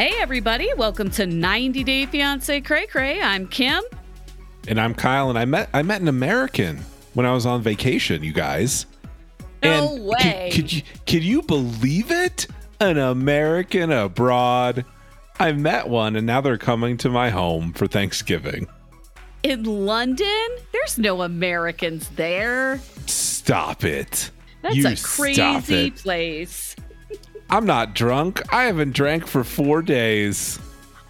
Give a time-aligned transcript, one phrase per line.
[0.00, 0.72] Hey, everybody.
[0.78, 3.20] Welcome to 90 Day Fiance Cray Cray.
[3.20, 3.82] I'm Kim.
[4.66, 6.78] And I'm Kyle, and I met I met an American
[7.12, 8.86] when I was on vacation, you guys.
[9.62, 10.48] No and way.
[10.54, 12.46] Could, could you could you believe it?
[12.80, 14.86] An American abroad.
[15.38, 18.68] I met one, and now they're coming to my home for Thanksgiving.
[19.42, 20.48] In London?
[20.72, 22.80] There's no Americans there.
[23.04, 24.30] Stop it.
[24.62, 26.74] That's You a crazy place.
[27.50, 28.40] I'm not drunk.
[28.52, 30.58] I haven't drank for four days.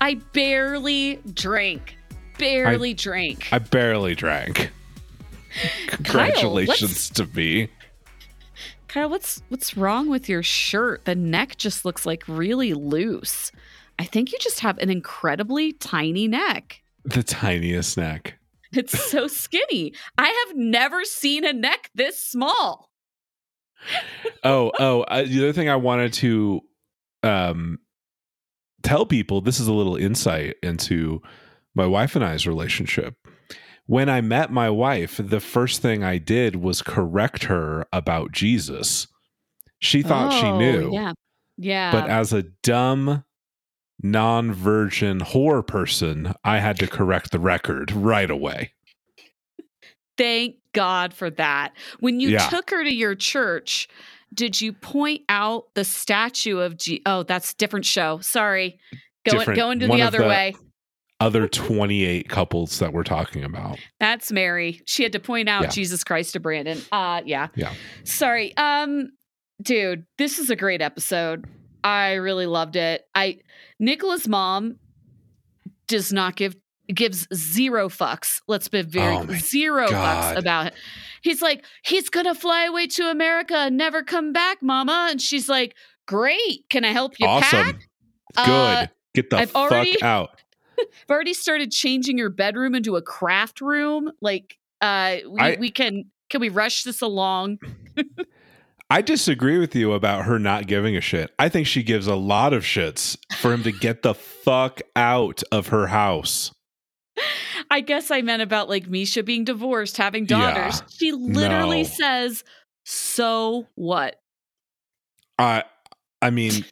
[0.00, 1.96] I barely drank.
[2.38, 3.48] Barely drank.
[3.52, 4.70] I barely drank.
[5.88, 7.68] Congratulations to me.
[8.88, 11.04] Kyle, what's what's wrong with your shirt?
[11.04, 13.52] The neck just looks like really loose.
[13.98, 16.82] I think you just have an incredibly tiny neck.
[17.04, 18.38] The tiniest neck.
[18.72, 19.92] It's so skinny.
[20.16, 22.89] I have never seen a neck this small.
[24.44, 26.60] Oh, oh, uh, the other thing I wanted to
[27.22, 27.78] um
[28.82, 31.20] tell people this is a little insight into
[31.74, 33.14] my wife and I's relationship.
[33.86, 39.06] When I met my wife, the first thing I did was correct her about Jesus.
[39.80, 41.12] She thought she Oh, knew, Yeah.
[41.56, 41.92] Yeah.
[41.92, 43.24] but as a dumb
[44.02, 48.72] non-virgin whore person, I had to correct the record right away.
[50.16, 51.72] Thank God for that.
[52.00, 52.48] When you Yeah.
[52.48, 53.88] took her to your church,
[54.32, 57.02] did you point out the statue of G?
[57.06, 58.20] Oh, that's a different show.
[58.20, 58.78] Sorry.
[59.26, 60.54] Going Different- going to one the other the- way.
[61.18, 63.78] Other 28 couples that we're talking about.
[63.98, 64.80] That's Mary.
[64.86, 65.68] She had to point out Yeah.
[65.68, 66.80] Jesus Christ to Brandon.
[66.90, 67.48] Uh yeah.
[67.54, 67.74] Yeah.
[68.04, 68.56] Sorry.
[68.56, 69.10] Um
[69.62, 71.44] dude, this is a great episode.
[71.84, 73.02] I really loved it.
[73.14, 73.40] I
[73.78, 74.76] Nicola's mom
[75.88, 76.56] does not give
[76.92, 78.40] gives zero fucks.
[78.48, 80.34] Let's be very Oh zero God.
[80.34, 80.74] fucks about it.
[81.22, 85.08] He's like, he's gonna fly away to America and never come back, mama.
[85.10, 85.74] And she's like,
[86.06, 86.64] Great.
[86.70, 87.48] Can I help you awesome.
[87.64, 87.74] pack?
[88.36, 88.48] Good.
[88.48, 90.30] Uh, Get the I've fuck already- out.
[90.80, 94.10] I've already started changing your bedroom into a craft room.
[94.20, 97.58] Like, uh, we, I- we can can we rush this along?
[98.92, 101.30] I disagree with you about her not giving a shit.
[101.38, 105.42] I think she gives a lot of shits for him to get the fuck out
[105.52, 106.52] of her house.
[107.70, 110.52] I guess I meant about like Misha being divorced, having Yeah.
[110.54, 110.82] daughters.
[110.90, 111.88] She literally No.
[111.88, 112.44] says,
[112.84, 114.20] "So what?"
[115.38, 115.64] I
[116.20, 116.64] I mean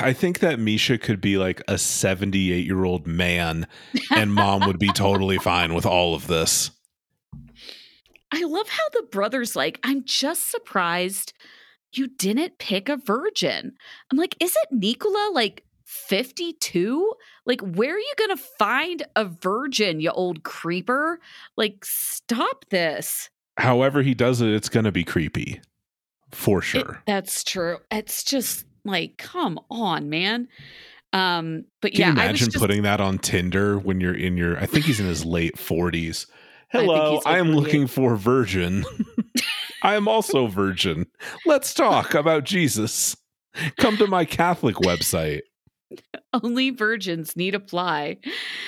[0.00, 3.66] I think that Misha could be like a 78 year old man
[4.10, 6.70] and mom would be totally fine with all of this.
[8.32, 9.78] I love how the brothers like.
[9.82, 11.34] I'm just surprised
[11.92, 13.74] you didn't pick a virgin.
[14.10, 17.12] I'm like, is it Nicola like 52?
[17.46, 21.20] Like, where are you gonna find a virgin, you old creeper?
[21.56, 23.28] Like, stop this.
[23.58, 25.60] However he does it, it's going to be creepy.
[26.30, 27.02] For It- sure.
[27.06, 27.76] that's true.
[27.90, 30.48] It's just like, come on, man.
[31.12, 34.38] Um, but Can yeah, you I imagine just, putting that on Tinder when you're in
[34.38, 36.24] your I think he's in his late 40s.
[36.70, 38.86] Hello, like I am looking for virgin.
[39.82, 41.06] I am also virgin.
[41.44, 43.14] Let's talk about Jesus.
[43.76, 45.42] Come to my Catholic website.
[46.42, 48.18] only virgins need apply.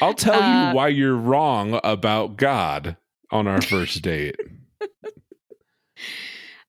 [0.00, 2.96] I'll tell Uh, you why you're wrong about God
[3.30, 4.36] on our first date.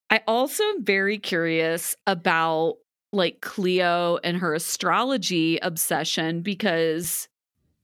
[0.09, 2.75] I also am very curious about
[3.11, 7.27] like Cleo and her astrology obsession because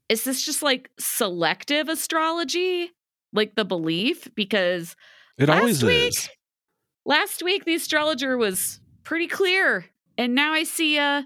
[0.09, 2.91] is this just like selective astrology?
[3.33, 4.27] Like the belief?
[4.35, 4.95] Because
[5.37, 6.29] It Last always week- is.
[7.05, 9.85] last week the astrologer was pretty clear.
[10.17, 11.23] And now I see uh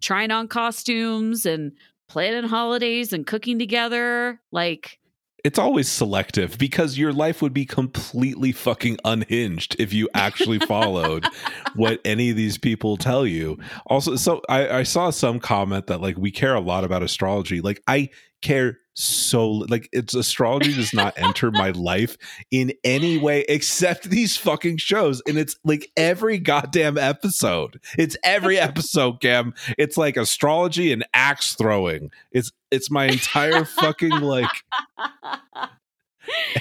[0.00, 1.72] trying on costumes and
[2.08, 4.40] planning holidays and cooking together.
[4.50, 4.98] Like
[5.44, 11.26] It's always selective because your life would be completely fucking unhinged if you actually followed
[11.74, 13.58] what any of these people tell you.
[13.86, 17.60] Also, so I, I saw some comment that like we care a lot about astrology.
[17.60, 18.10] Like I
[18.42, 22.16] care so like it's astrology does not enter my life
[22.50, 27.80] in any way except these fucking shows and it's like every goddamn episode.
[27.96, 32.10] It's every episode cam it's like astrology and axe throwing.
[32.32, 34.50] It's it's my entire fucking like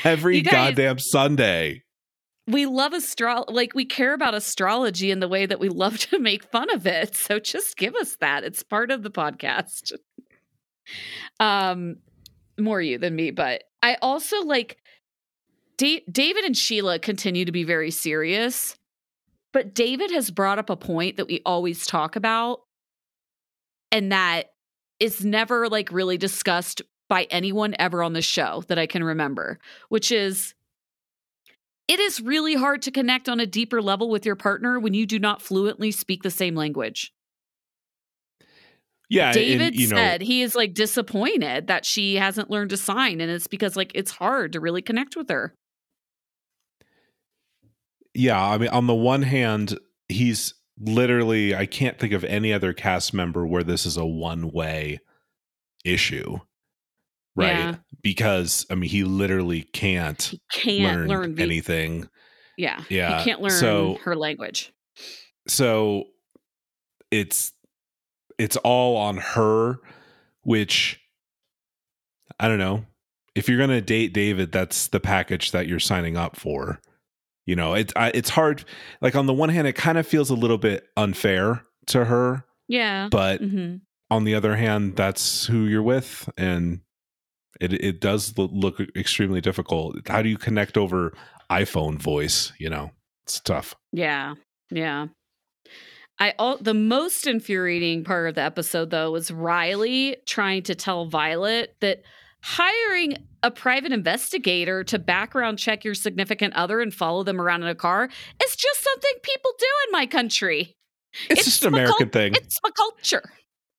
[0.03, 1.83] every guys- goddamn sunday.
[2.45, 6.19] We love astro like we care about astrology in the way that we love to
[6.19, 8.43] make fun of it so just give us that.
[8.43, 9.93] It's part of the podcast.
[11.39, 11.97] Um
[12.59, 14.77] more you than me but i also like
[15.77, 18.75] da- david and sheila continue to be very serious
[19.53, 22.61] but david has brought up a point that we always talk about
[23.91, 24.51] and that
[24.99, 29.59] is never like really discussed by anyone ever on the show that i can remember
[29.89, 30.53] which is
[31.87, 35.05] it is really hard to connect on a deeper level with your partner when you
[35.05, 37.13] do not fluently speak the same language.
[39.09, 43.21] Yeah, and, David know, said he is like disappointed that she hasn't learned to sign,
[43.21, 45.53] and it's because like it's hard to really connect with her.
[48.13, 48.43] yeah.
[48.43, 49.77] I mean, on the one hand,
[50.09, 54.51] he's literally I can't think of any other cast member where this is a one
[54.51, 54.99] way
[55.85, 56.39] issue,
[57.35, 57.47] right?
[57.47, 57.75] Yeah.
[58.01, 60.21] Because I mean, he literally can't
[60.53, 62.09] He can't learn, learn, the, anything.
[62.57, 64.73] Yeah, Yeah, he can't learn so- her language.
[65.47, 66.05] so
[67.11, 67.53] it's
[68.37, 69.79] it's all on her
[70.43, 70.99] which
[72.39, 72.85] i don't know
[73.35, 76.79] if you're going to date david that's the package that you're signing up for
[77.45, 78.63] you know it's it's hard
[79.01, 82.45] like on the one hand it kind of feels a little bit unfair to her
[82.67, 83.07] Yeah.
[83.11, 83.75] but hmm
[84.09, 86.79] on the other hand that's who you're with and
[87.59, 91.11] it it does look extremely difficult how do you connect over
[91.51, 92.91] iphone voice you know
[93.25, 94.35] it's tough Yeah.
[94.71, 95.07] Yeah.
[96.19, 101.05] I all the most infuriating part of the episode though was Riley trying to tell
[101.07, 102.01] Violet that
[102.41, 107.69] hiring a private investigator to background check your significant other and follow them around in
[107.69, 108.09] a car
[108.43, 110.75] is just something people do in my country.
[111.29, 113.23] it's, It's just an american cul- thing It's my culture.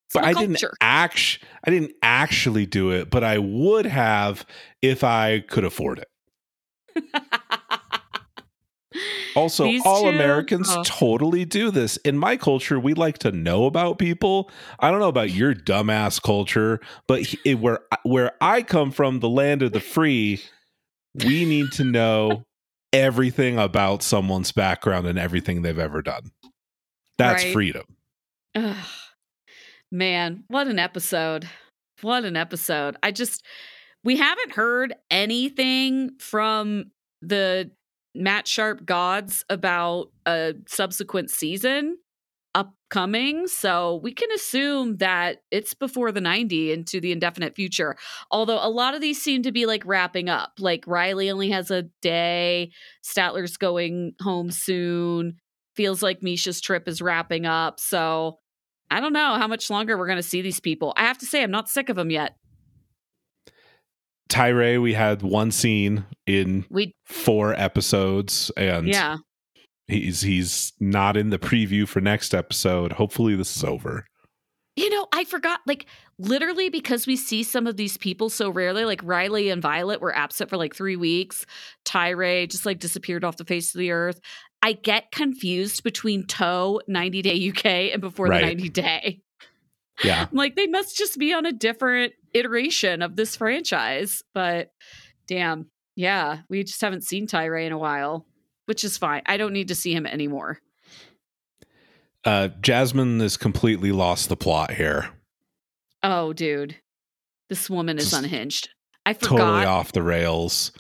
[0.06, 0.75] It's but my I didn't culture.
[0.81, 4.46] act I didn't actually do it, but I would have
[4.81, 7.05] if I could afford it.
[9.37, 10.82] Also, These all two- Americans oh.
[10.85, 11.96] totally do this.
[11.99, 14.50] In my culture, we like to know about people.
[14.81, 19.29] I don't know about your dumbass culture, but he- where where I come from, the
[19.29, 20.43] land of the free,
[21.14, 22.44] we need to know
[22.93, 26.31] everything about someone's background and everything they've ever done.
[27.19, 27.52] That's Right.
[27.52, 27.85] freedom.
[28.55, 28.76] Ugh.
[29.93, 31.49] Man, what an episode.
[32.00, 32.96] What an episode.
[33.02, 33.44] I just,
[34.05, 37.70] we haven't heard anything from the
[38.19, 41.97] Matt Sharp gods about a subsequent season
[42.55, 43.47] upcoming.
[43.47, 47.97] So we can assume that it's before the 90 into the indefinite future.
[48.31, 50.53] Although a lot of these seem to be like wrapping up.
[50.59, 52.73] Like Riley only has a day,
[53.05, 55.37] Statler's going home soon.
[55.76, 57.79] Feels like Misha's trip is wrapping up.
[57.79, 58.38] So
[58.91, 60.93] I don't know how much longer we're going to see these people.
[60.97, 62.37] I have to say, I'm not sick of them yet.
[64.28, 69.16] Tyray, we had one scene in We, four episodes, and yeah,
[69.86, 72.92] he's he's not in the preview for next episode.
[72.92, 74.06] Hopefully, this is over.
[74.76, 75.60] you know, I forgot.
[75.66, 75.86] Like,
[76.19, 78.84] literally, because we see some of these people so rarely.
[78.84, 81.46] Like Riley and Violet were absent for like three weeks.
[81.84, 84.20] Tyray just like disappeared off the face of the earth.
[84.62, 88.40] I get confused between Toe 90 Day UK and Before Right.
[88.40, 89.20] the 90 Day.
[90.04, 94.22] Yeah, I'm like, they must just be on a different iteration of this franchise.
[94.34, 94.70] But
[95.26, 95.66] damn,
[95.96, 98.26] yeah, we just haven't seen Tyray in a while,
[98.66, 99.22] which is fine.
[99.26, 100.58] I don't need to see him anymore.
[102.25, 105.10] uh, Jasmine has completely lost the plot here.
[106.02, 106.76] Oh, dude,
[107.48, 108.69] this woman is Just unhinged.
[109.06, 109.36] I forgot.
[109.38, 110.70] Totally off the rails.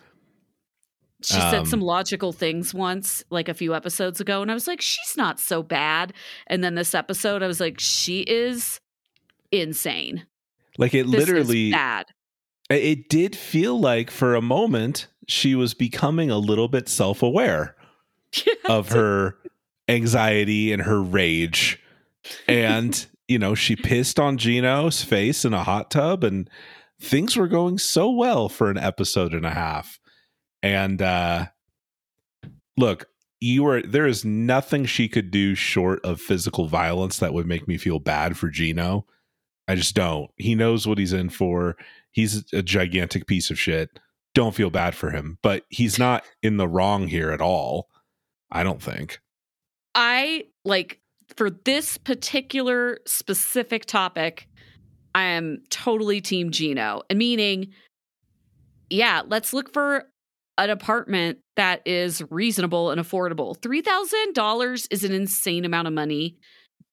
[1.22, 4.66] she said some um, logical things once, like a few episodes ago, and I was
[4.68, 6.12] like, she's not so bad.
[6.46, 8.78] And then this episode, I was like, she is
[9.50, 10.26] insane.
[10.78, 12.06] Like it This literally, bad.
[12.70, 17.76] it did feel like for a moment she was becoming a little bit self aware
[18.68, 19.36] of her
[19.88, 21.82] anxiety and her rage.
[22.46, 26.48] And, you know, she pissed on Gino's face in a hot tub and
[27.00, 30.00] things were going so well for an episode and a half.
[30.62, 31.46] And uh
[32.76, 33.06] look,
[33.40, 37.68] you were there is nothing she could do short of physical violence that would make
[37.68, 39.06] me feel bad for Gino.
[39.68, 40.30] I just don't.
[40.36, 41.76] He knows what he's in for.
[42.10, 44.00] He's a gigantic piece of shit.
[44.34, 47.88] Don't feel bad for him, but he's not in the wrong here at all.
[48.50, 49.20] I don't think.
[49.94, 51.00] I like
[51.36, 54.48] for this particular specific topic,
[55.14, 57.02] I am totally team Gino.
[57.10, 57.72] And meaning,
[58.90, 60.04] yeah, let's look for
[60.56, 63.56] an apartment that is reasonable and affordable.
[63.58, 66.36] $3,000 is an insane amount of money.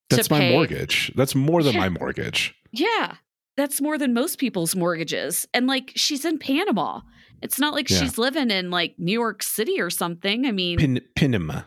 [0.10, 0.52] That's my pay.
[0.52, 1.12] mortgage.
[1.16, 1.80] That's more than Yeah.
[1.82, 2.54] my mortgage.
[2.76, 3.16] Yeah.
[3.58, 5.48] That's more than most people's mortgages.
[5.54, 7.02] And like she's in Panama.
[7.42, 8.00] It's not like Yeah.
[8.02, 10.46] she's living in like New York City or something.
[10.46, 11.66] I mean, Pin Pinima.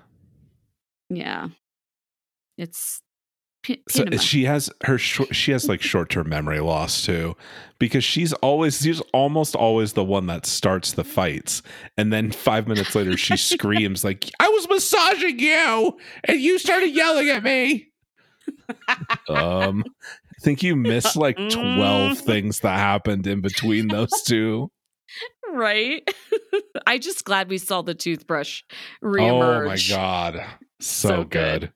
[1.08, 1.48] yeah.
[2.56, 3.00] It's
[3.62, 4.20] P- So Panama.
[4.22, 7.36] she has her short, she has like short term memory loss too,
[7.78, 11.62] because she's always she's almost always the one that starts the fights,
[11.96, 16.88] and then five minutes later she screams like I was massaging you and you started
[16.94, 17.88] yelling at me.
[19.28, 19.84] um,
[20.38, 24.70] I think you missed like twelve things that happened in between those two.
[25.52, 26.08] right?
[26.86, 28.62] I just glad we saw the toothbrush
[29.02, 29.64] reemerge.
[29.64, 30.44] Oh my god,
[30.80, 31.60] so, So good.
[31.60, 31.72] good.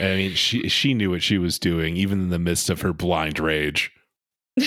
[0.00, 2.92] I mean, she she knew what she was doing, even in the midst of her
[2.92, 3.90] blind rage.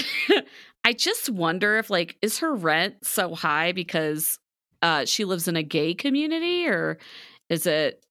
[0.84, 4.40] I just wonder if like is her rent so high because
[4.82, 6.98] uh she lives in a gay community or
[7.50, 8.04] is it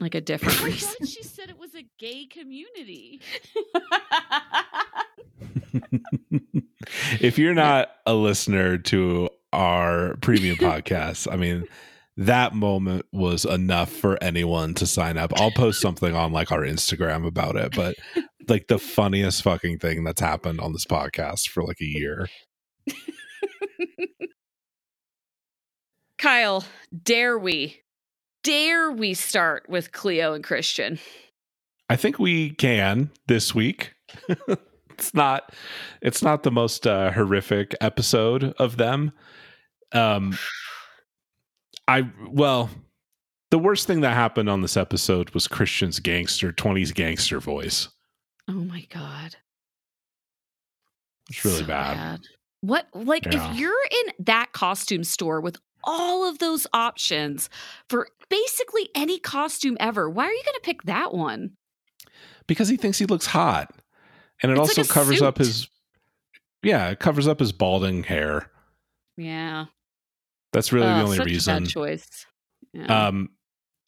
[0.00, 1.06] like a different reason?
[1.06, 3.20] she said it was a gay community.
[7.20, 11.66] if you're not a listener to our premium podcast, I mean,
[12.16, 15.32] that moment was enough for anyone to sign up.
[15.36, 17.94] I'll post something on like our Instagram about it, but
[18.48, 22.28] like the funniest fucking thing that's happened on this podcast for like a year.
[26.18, 26.64] Kyle,
[27.02, 27.82] dare we?
[28.42, 30.98] Dare we start with Cleo and Christian?
[31.88, 33.94] I think we can this week.
[34.90, 35.52] it's not
[36.00, 39.12] it's not the most uh, horrific episode of them.
[39.92, 40.36] Um
[41.88, 42.70] I well,
[43.50, 47.88] the worst thing that happened on this episode was Christian's gangster 20s gangster voice.
[48.48, 49.36] Oh my god.
[51.30, 51.96] It's really so bad.
[51.96, 52.20] bad.
[52.62, 53.52] What like yeah.
[53.52, 57.48] if you're in that costume store with all of those options
[57.88, 61.52] for basically any costume ever, why are you going to pick that one?
[62.46, 63.72] Because he thinks he looks hot.
[64.42, 65.26] And it it's also like covers suit.
[65.26, 65.68] up his
[66.62, 68.50] Yeah, it covers up his balding hair.
[69.16, 69.66] Yeah.
[70.52, 71.66] That's really the only reason.
[71.66, 72.26] choice.
[72.72, 73.06] Yeah.
[73.08, 73.30] Um,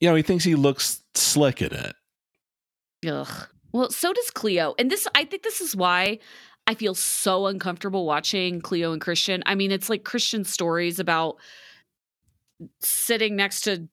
[0.00, 1.94] you know, he thinks he looks slick in it.
[3.06, 3.48] Ugh.
[3.72, 6.18] Well, so does Cleo, and this I think this is why
[6.66, 9.42] I feel so uncomfortable watching Cleo and Christian.
[9.46, 11.36] I mean, it's like Christian stories about
[12.80, 13.88] sitting next to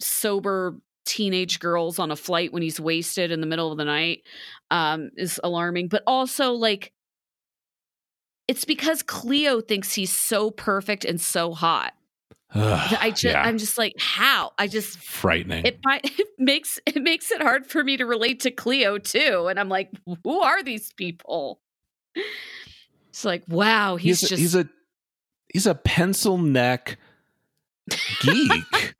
[0.00, 4.22] sober teenage girls on a flight when he's wasted in the middle of the night
[4.70, 6.92] um, is alarming, but also like
[8.46, 11.94] it's because Cleo thinks he's so perfect and so hot.
[12.54, 13.42] Ugh, I just, yeah.
[13.42, 14.52] I'm just like, how?
[14.58, 15.64] I just frightening.
[15.64, 19.58] It, it makes it makes it hard for me to relate to Cleo too, and
[19.58, 19.90] I'm like,
[20.24, 21.60] who are these people?
[23.08, 24.68] It's like, wow, he's, he's just a, he's a
[25.52, 26.98] he's a pencil neck
[28.20, 28.64] geek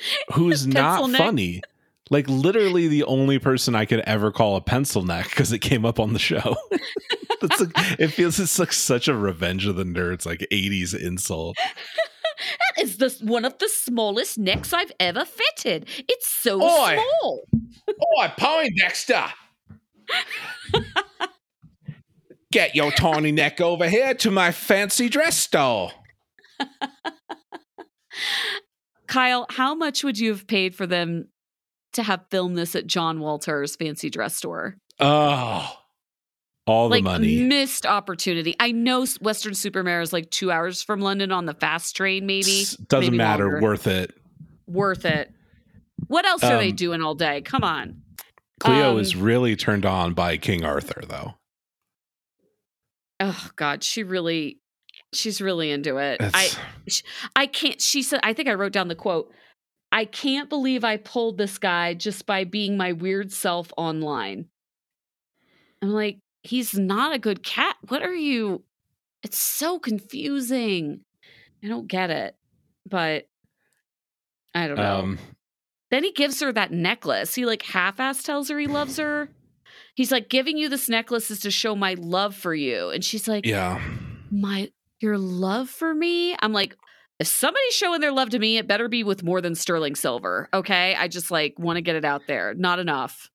[0.32, 1.18] who's not neck.
[1.18, 1.62] funny.
[2.10, 5.84] Like literally the only person I could ever call a pencil neck because it came
[5.84, 6.56] up on the show.
[7.40, 11.56] That's like, it feels it's like such a Revenge of the Nerds like '80s insult.
[12.76, 15.86] that is the one of the smallest necks I've ever fitted.
[16.08, 16.98] It's so Oi.
[17.20, 17.44] small.
[17.88, 19.26] Oi, Poindexter.
[22.50, 25.90] Get your tiny neck over here to my fancy dress store.
[29.08, 31.28] Kyle, how much would you have paid for them
[31.94, 34.76] to have filmed this at John Walter's fancy dress store?
[35.00, 35.72] Oh,
[36.66, 37.42] all like, the money.
[37.42, 38.54] Missed opportunity.
[38.60, 42.64] I know Weston-super-Mare is like two hours from London on the fast train, maybe.
[42.88, 43.44] Doesn't maybe matter.
[43.44, 43.60] Longer.
[43.62, 44.14] Worth it.
[44.66, 45.32] Worth it.
[46.06, 47.40] What else um, are they um, doing all day?
[47.40, 48.02] Come on.
[48.60, 51.34] Cleo um, is really turned on by King Arthur, though.
[53.20, 54.60] Oh God, she really,
[55.12, 56.20] she's really into it.
[56.20, 56.50] I,
[57.36, 57.80] I can't.
[57.80, 58.20] She said.
[58.22, 59.32] I think I wrote down the quote.
[59.90, 64.46] I can't believe I pulled this guy just by being my weird self online.
[65.80, 67.76] I'm like, he's not a good cat.
[67.88, 68.62] What are you?
[69.22, 71.00] It's so confusing.
[71.64, 72.36] I don't get it,
[72.88, 73.28] but
[74.54, 74.98] I don't know.
[74.98, 75.18] Um,
[75.90, 77.34] then he gives her that necklace.
[77.34, 79.30] He like half-ass tells her he loves her.
[79.94, 82.90] He's like, giving you this necklace is to show my love for you.
[82.90, 83.80] And she's like, Yeah.
[84.30, 84.70] My
[85.00, 86.36] your love for me?
[86.40, 86.76] I'm like,
[87.18, 90.48] if somebody's showing their love to me, it better be with more than sterling silver.
[90.54, 90.94] Okay.
[90.94, 92.54] I just like want to get it out there.
[92.54, 93.30] Not enough.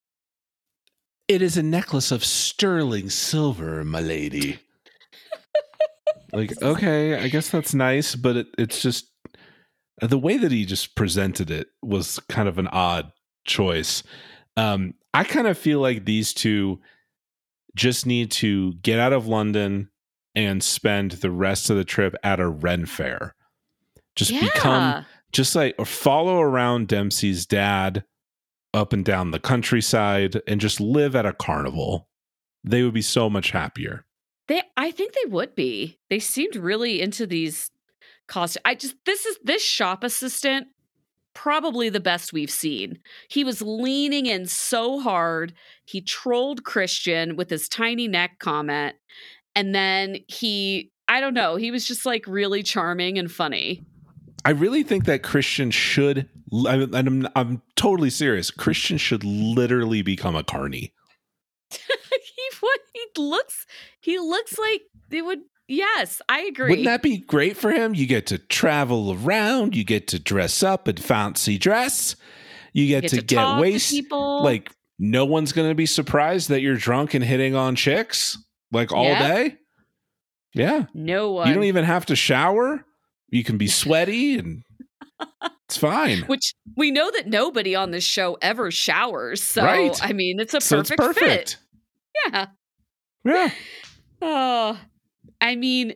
[1.27, 4.59] It is a necklace of sterling silver, my lady.
[6.31, 9.09] like, okay, I guess that's nice, but it, it's just
[10.01, 13.11] the way that he just presented it was kind of an odd
[13.45, 14.03] choice.
[14.57, 16.79] Um, I kind of feel like these two
[17.75, 19.89] just need to get out of London
[20.35, 23.35] and spend the rest of the trip at a Ren fair.
[24.15, 24.41] Just yeah.
[24.41, 28.03] become just like or follow around Dempsey's dad
[28.73, 32.07] up and down the countryside and just live at a carnival,
[32.63, 34.05] they would be so much happier.
[34.47, 35.97] They I think they would be.
[36.09, 37.69] They seemed really into these
[38.27, 38.61] costumes.
[38.65, 40.67] I just this is this shop assistant
[41.33, 42.99] probably the best we've seen.
[43.27, 45.53] He was leaning in so hard.
[45.85, 48.95] He trolled Christian with his tiny neck comment.
[49.55, 53.83] And then he, I don't know, he was just like really charming and funny.
[54.45, 58.51] I really think that Christian should, and I'm, I'm totally serious.
[58.51, 60.93] Christian should literally become a carny.
[61.71, 63.65] he what he looks
[63.99, 64.81] he looks like
[65.11, 69.17] it would yes i agree wouldn't that be great for him you get to travel
[69.23, 72.15] around you get to dress up in fancy dress
[72.73, 74.11] You get, Get to, to get wasted.
[74.11, 78.37] Like no one's going to be surprised that you're drunk and hitting on chicks
[78.73, 79.27] like all Yeah.
[79.27, 79.57] day.
[80.53, 80.85] Yeah.
[80.93, 81.47] No one.
[81.47, 82.83] You don't even have to shower.
[83.29, 84.63] You can be sweaty and
[85.67, 86.19] it's fine.
[86.23, 89.41] Which we know that nobody on this show ever showers.
[89.41, 89.97] So Right.
[90.03, 91.57] I mean, it's a So it's perfect, perfect.
[92.25, 92.31] fit.
[92.33, 92.45] Yeah.
[93.25, 93.49] Yeah.
[94.25, 94.79] Oh,
[95.41, 95.95] I mean,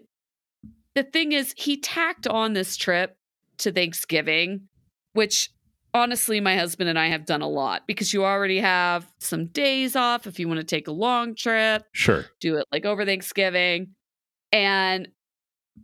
[0.96, 3.15] the thing is, he tacked on this trip
[3.60, 4.67] to Thanksgiving,
[5.13, 5.50] which
[5.98, 9.96] honestly, my husband and I have done a lot because you already have some days
[9.96, 12.25] off if you want to take a long trip, Sure.
[12.39, 13.89] do it like over Thanksgiving.
[14.51, 15.10] And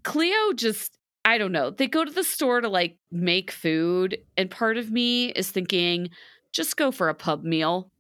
[0.04, 4.18] Cleo just, I don't know, they go to the store to like make food.
[4.38, 6.10] And part of me is thinking,
[6.52, 7.92] just go for a pub meal.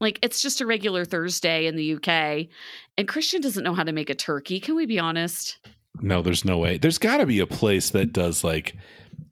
[0.00, 2.48] Like it's just a regular Thursday in the UK.
[2.96, 4.60] And Christian doesn't know how to make a turkey.
[4.60, 5.58] Can we be honest?
[6.00, 6.78] No, there's no way.
[6.78, 8.76] There's got to be a place that does like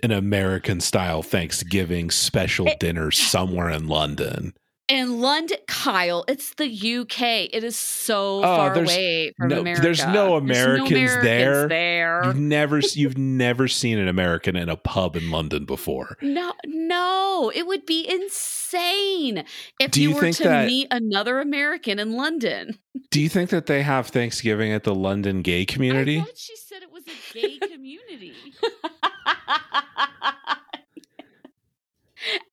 [0.02, 4.54] an American style Thanksgiving special It- dinner somewhere in London.
[4.88, 7.50] And London, Kyle, it's the UK.
[7.52, 9.82] It is so Oh, far there's away from no- America.
[9.82, 11.66] there's no Americans there.
[11.66, 12.22] there.
[12.24, 16.16] You've never you've never seen an American in a pub in London before.
[16.22, 19.42] No, no, it would be insane
[19.80, 22.78] if Do you, you were think to that- meet another American in London.
[23.10, 26.18] Do you think that they have Thanksgiving at the London gay community?
[26.20, 28.34] I thought she said it was a gay community.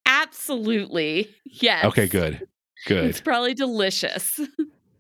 [0.06, 1.86] Absolutely, yes.
[1.86, 2.48] Okay, good.
[2.86, 3.06] Good.
[3.06, 4.40] It's probably delicious.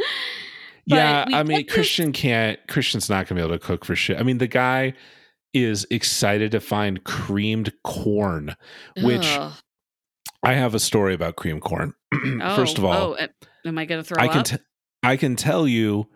[0.85, 2.59] yeah, I mean, this- Christian can't.
[2.67, 4.17] Christian's not going to be able to cook for shit.
[4.17, 4.93] I mean, the guy
[5.53, 8.55] is excited to find creamed corn,
[9.01, 9.53] which Ugh.
[10.41, 11.93] I have a story about creamed corn.
[12.55, 13.27] First oh, of Oh, all, oh,
[13.65, 14.45] am- I going to throw I can up?
[14.45, 14.57] t-
[15.03, 16.07] I can tell you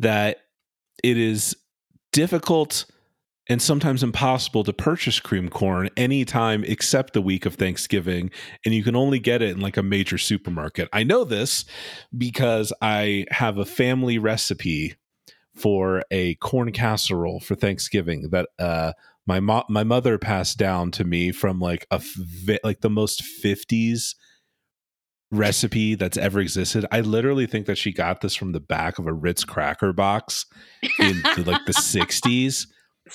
[0.00, 0.38] that
[1.02, 1.56] it is
[2.12, 2.84] difficult
[3.48, 8.30] and sometimes impossible to purchase cream corn anytime except the week of Thanksgiving
[8.64, 10.88] and you can only get it in like a major supermarket.
[10.92, 11.64] I know this
[12.16, 14.94] because I have a family recipe
[15.54, 18.92] for a corn casserole for Thanksgiving that uh
[19.26, 23.22] my mo- my mother passed down to me from like a fi- like the most
[23.22, 24.14] 50s
[25.30, 26.84] recipe that's ever existed.
[26.92, 30.46] I literally think that she got this from the back of a Ritz cracker box
[30.98, 32.66] in the, like the 60s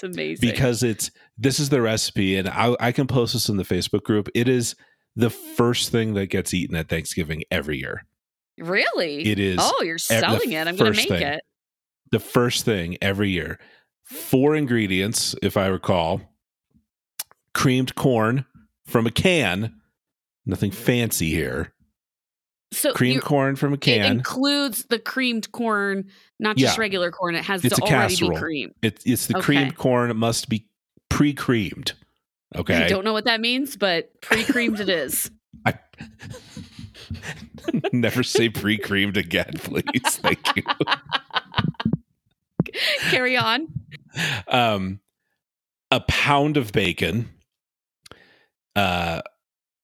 [0.03, 0.49] it's amazing.
[0.49, 4.03] because it's this is the recipe and I, I can post this in the Facebook
[4.03, 4.29] group.
[4.35, 4.75] It is
[5.15, 8.05] the first thing that gets eaten at Thanksgiving every year.
[8.57, 10.67] really, It is Oh, you're selling it.
[10.67, 11.21] I'm going to make thing.
[11.23, 11.41] it.
[12.11, 13.59] the first thing every year.
[14.03, 16.21] Four ingredients, if I recall.
[17.53, 18.45] Creamed corn
[18.85, 19.75] from a can.
[20.45, 21.73] Nothing fancy here.
[22.71, 24.11] So Creamed corn from a it can.
[24.11, 26.81] includes the creamed corn, not just Yeah.
[26.81, 27.35] regular corn.
[27.35, 28.31] It has It's to already casserole.
[28.31, 28.73] be creamed.
[28.81, 29.45] It's it's the Okay.
[29.45, 30.11] creamed corn.
[30.11, 30.67] It must be
[31.09, 31.93] pre-creamed.
[32.55, 32.75] Okay.
[32.83, 35.31] I don't know what that means, but pre-creamed it is.
[35.65, 35.75] I
[37.93, 40.17] never say pre-creamed again, please.
[40.17, 40.63] Thank you.
[43.09, 43.67] Carry on.
[44.47, 44.99] Um,
[45.91, 47.29] a pound of bacon,
[48.75, 49.21] uh,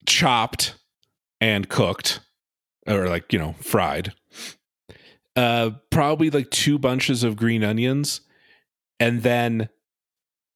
[0.05, 0.75] chopped
[1.39, 2.19] and cooked,
[2.87, 4.13] or like you know fried.
[5.35, 8.21] Uh, probably like two bunches of green onions,
[8.99, 9.69] and then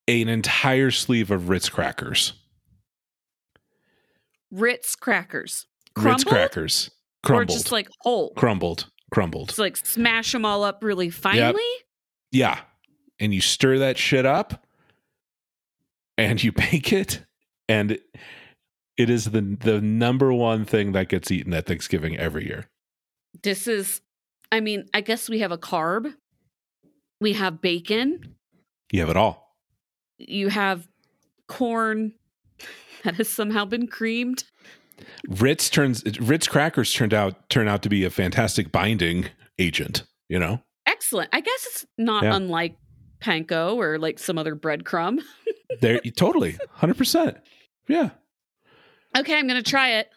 [0.07, 2.33] an entire sleeve of Ritz crackers.
[4.51, 5.65] Ritz crackers.
[5.97, 6.91] Ritz crackers
[7.27, 7.49] Crumbled?
[7.49, 8.31] Or just like whole.
[8.31, 9.49] crumbled, crumbled.
[9.49, 11.61] Just like smash them all up really finely.
[12.31, 12.59] Yeah.
[13.19, 14.65] And you stir that shit up
[16.17, 17.25] and you bake it
[17.67, 17.99] and
[18.97, 22.67] it is the the number one thing that gets eaten at Thanksgiving every year.
[23.43, 24.01] This is,
[24.51, 26.13] I mean, I guess we have a carb.
[27.21, 28.35] We have bacon.
[28.91, 29.55] You have it all.
[30.17, 30.87] You have
[31.47, 32.13] corn
[33.03, 34.43] that has somehow been creamed.
[35.27, 39.27] Ritz turns Ritz crackers turned out turn out to be a fantastic binding
[39.59, 40.61] agent, you know?
[40.87, 41.29] Excellent.
[41.33, 42.35] I guess it's not Yeah.
[42.35, 42.75] unlike
[43.21, 45.19] panko or like some other breadcrumb.
[45.81, 47.37] There totally 100%.
[47.89, 48.11] Yeah.
[49.15, 50.09] Okay, I'm going to try it.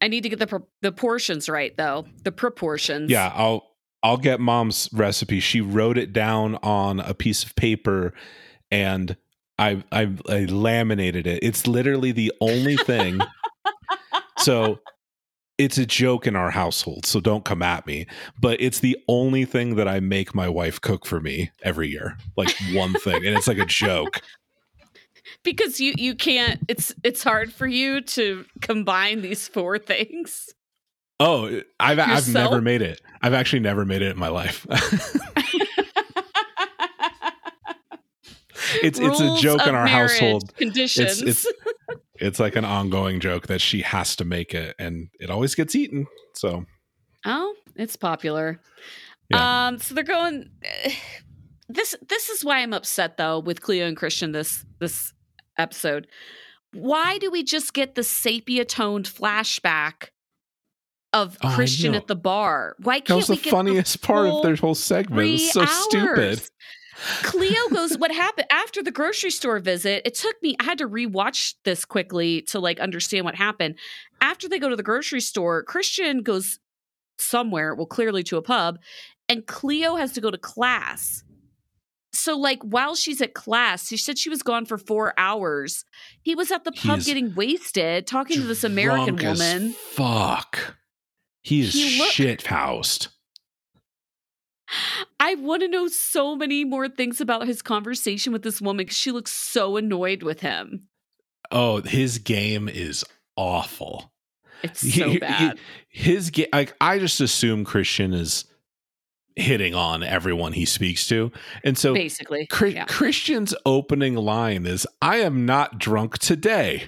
[0.00, 2.06] I need to get the pro- the portions right though.
[2.24, 3.10] The proportions.
[3.10, 3.68] Yeah, I'll
[4.02, 5.38] I'll get mom's recipe.
[5.38, 8.12] She wrote it down on a piece of paper
[8.70, 9.16] and
[9.60, 11.38] I I, I laminated it.
[11.42, 13.20] It's literally the only thing.
[14.38, 14.80] so
[15.56, 18.06] it's a joke in our household, so don't come at me.
[18.40, 22.16] But it's the only thing that I make my wife cook for me every year.
[22.36, 23.24] Like one thing.
[23.24, 24.20] And it's like a joke.
[25.44, 30.48] Because you you can't it's it's hard for you to combine these four things.
[31.20, 33.00] Oh, I've I've never made it.
[33.22, 34.66] I've actually never made it in my life.
[38.82, 40.54] it's it's a joke in our marriage, household.
[40.56, 41.22] Conditions.
[41.22, 41.46] it's-
[42.16, 45.74] It's like an ongoing joke that she has to make it, and it always gets
[45.74, 46.06] eaten.
[46.36, 46.66] So,
[47.26, 48.60] oh, it's popular.
[49.28, 49.66] Yeah.
[49.68, 50.50] Um, so they're going.
[51.68, 55.14] This this is why I'm upset though with Cleo and Christian this this
[55.62, 56.06] episode.
[56.74, 60.08] Why do we just get the sepia toned flashback
[61.12, 62.76] of Oh, Christian at the bar?
[62.78, 65.28] Why can't was the we get the funniest part of their whole segment.
[65.28, 66.42] It's so three stupid.
[67.22, 70.02] Cleo goes, What happened after the grocery store visit?
[70.06, 73.76] It took me, I had to rewatch this quickly to like understand what happened.
[74.20, 76.58] After they go to the grocery store, Christian goes
[77.18, 78.78] somewhere, well, clearly to a pub,
[79.28, 81.24] and Cleo has to go to class.
[82.14, 85.84] So, like, while she's at class, she said she was gone for four hours.
[86.20, 89.72] He was at the pub He's getting wasted, talking to this American woman.
[89.72, 90.76] Fuck.
[91.42, 93.08] He is He look- shit housed.
[95.20, 98.96] I want to know so many more things about his conversation with this woman because
[98.96, 100.88] she looks so annoyed with him.
[101.50, 103.04] Oh, his game is
[103.36, 104.12] awful.
[104.62, 105.58] It's so he- bad.
[105.88, 108.44] his game, like I just assume Christian is
[109.36, 111.32] hitting on everyone he speaks to,
[111.64, 112.48] and so Basically.
[112.62, 112.84] Yeah.
[112.86, 116.84] Christian's opening line is, "I am not drunk today."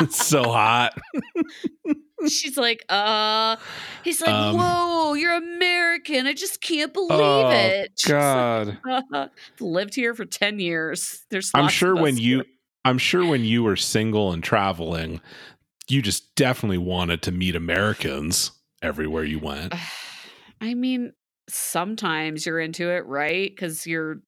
[0.00, 0.96] it's so hot.
[2.28, 3.56] She's like, uh,
[4.02, 6.26] he's like, Um, whoa, you're American.
[6.26, 7.92] I just can't believe Oh, it.
[7.98, 11.24] She's like, God, lived here for 10 years.
[11.30, 12.44] There's I'm sure when you, here.
[12.84, 15.20] I'm sure when you were single and traveling,
[15.88, 18.52] you just definitely wanted to meet Americans
[18.84, 19.74] everywhere you went.
[20.60, 21.12] I mean,
[21.48, 23.50] sometimes you're into it, right?
[23.50, 24.20] Because you're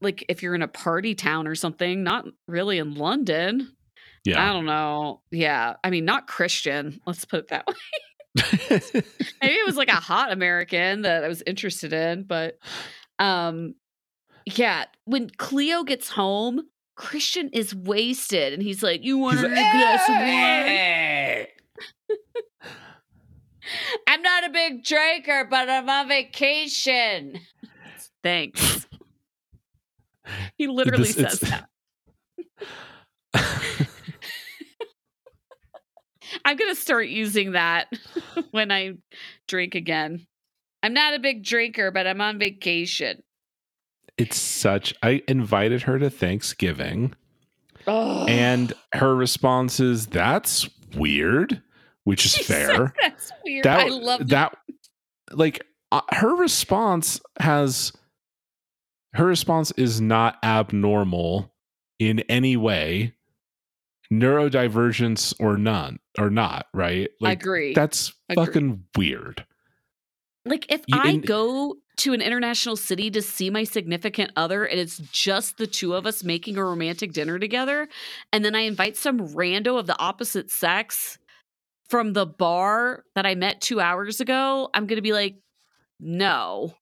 [0.00, 3.72] like, if you're in a party town or something, not really in London.
[4.24, 4.42] Yeah.
[4.42, 5.22] I don't know.
[5.30, 5.74] Yeah.
[5.82, 7.00] I mean, not Christian.
[7.06, 7.74] Let's put it that way.
[9.40, 12.58] Maybe it was like a hot American that I was interested in, but
[13.18, 13.74] um
[14.44, 20.08] yeah, when Cleo gets home, Christian is wasted and he's like, You want a glass
[20.08, 21.46] of wine?
[23.66, 27.40] "Hey!" I'm not a big drinker, but I'm on vacation.
[28.22, 28.86] Thanks.
[30.58, 31.66] He literally This- says it's-
[33.34, 33.88] that.
[36.44, 37.86] I'm going to start using that
[38.50, 38.94] when I
[39.46, 40.26] drink again.
[40.82, 43.22] I'm not a big drinker, but I'm on vacation.
[44.18, 44.94] it's such.
[45.02, 47.14] I invited her to Thanksgiving,
[47.86, 48.24] Oh.
[48.26, 51.62] and her response is, "That's weird,"
[52.06, 52.68] which is She fair.
[52.68, 53.64] said That's weird.
[53.64, 54.56] that I love that
[55.32, 57.92] like uh, her response has
[59.14, 61.52] her response is not abnormal
[61.98, 63.12] in any way
[64.12, 67.74] neurodivergence or none or not right I like agree.
[67.74, 68.44] that's Agree.
[68.46, 69.44] fucking weird
[70.44, 74.64] Like if You- I and- go to an international city to see my significant other
[74.64, 77.88] and it's just the two of us making a romantic dinner together
[78.32, 81.18] and then I invite some rando of the opposite sex
[81.88, 85.36] from the bar that I met 2 hours ago, I'm going to be like
[86.00, 86.74] no.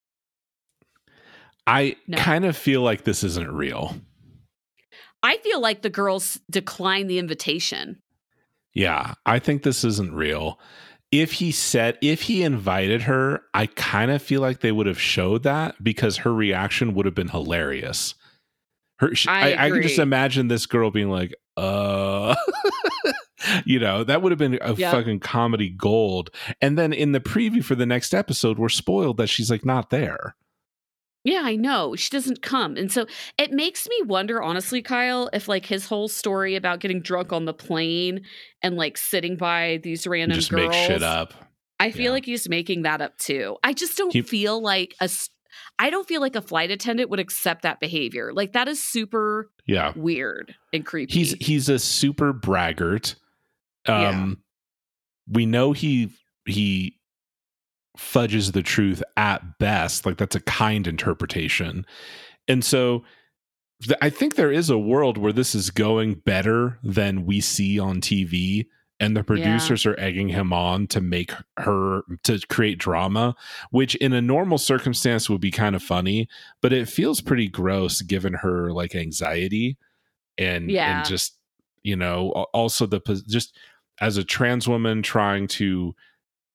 [1.66, 2.18] i No.
[2.18, 3.96] kind of feel like this isn't real
[5.22, 8.02] I feel like the girls declined the invitation.
[8.74, 10.58] yeah i think this isn't real
[11.12, 15.00] if he said if he invited her i kind of feel like they would have
[15.00, 18.14] showed that because her reaction would have been hilarious
[18.98, 22.34] her sh I I, I, can just imagine this girl being like uh
[23.64, 24.90] you know that would have been a Yep.
[24.92, 29.28] fucking comedy gold and then in the preview for the next episode we're spoiled that
[29.28, 30.34] she's like not there
[31.26, 31.96] Yeah, I know.
[31.96, 32.76] She doesn't come.
[32.76, 33.06] And so
[33.38, 37.46] it makes me wonder, honestly, Kyle, if like his whole story about getting drunk on
[37.46, 38.24] the plane
[38.62, 40.68] and like sitting by these random just girls.
[40.68, 41.32] make shit up
[41.80, 42.10] I feel Yeah.
[42.10, 43.56] like he's making that up too.
[43.64, 45.08] I just don't He- feel like a
[45.78, 48.32] I don't feel like a flight attendant would accept that behavior.
[48.32, 51.12] Like that is super yeah weird and creepy.
[51.12, 53.14] he's he's a super braggart
[53.86, 54.34] um Yeah.
[55.34, 56.10] we know he
[56.46, 56.98] he
[57.96, 61.86] fudges the truth at best like that's a kind interpretation
[62.48, 63.04] and so
[63.82, 67.78] th- i think there is a world where this is going better than we see
[67.78, 68.66] on tv
[69.00, 73.34] and the producers are egging him on to make her to create drama
[73.70, 76.28] which in a normal circumstance would be kind of funny
[76.62, 79.76] but it feels pretty gross given her like anxiety
[80.38, 80.98] and Yeah.
[80.98, 81.36] and just
[81.82, 83.56] you know also the just
[84.00, 85.94] as a trans woman trying to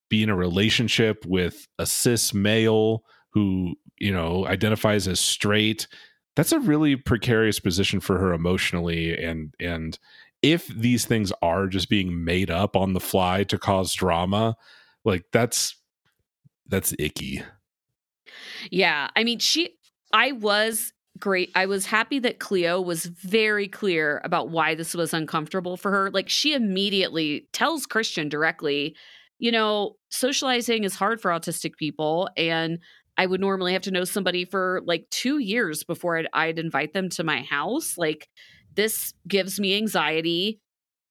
[0.10, 5.88] be in a relationship with a cis male who you know identifies as straight
[6.36, 10.00] that's a really precarious position for her emotionally and and
[10.42, 14.56] if these things are just being made up on the fly to cause drama
[15.06, 15.76] like that's
[16.68, 17.44] that's icky
[18.72, 19.10] Yeah.
[19.16, 19.76] I mean, she,
[20.14, 21.52] I was great.
[21.56, 26.12] I was happy that Cleo was very clear about why this was uncomfortable for her.
[26.12, 28.96] Like she immediately tells Christian directly,
[29.40, 32.80] you know, socializing is hard for autistic people and
[33.18, 36.94] I would normally have to know somebody for like 2 years before I'd, I'd invite
[36.94, 37.98] them to my house.
[37.98, 38.30] Like
[38.80, 40.62] this gives me anxiety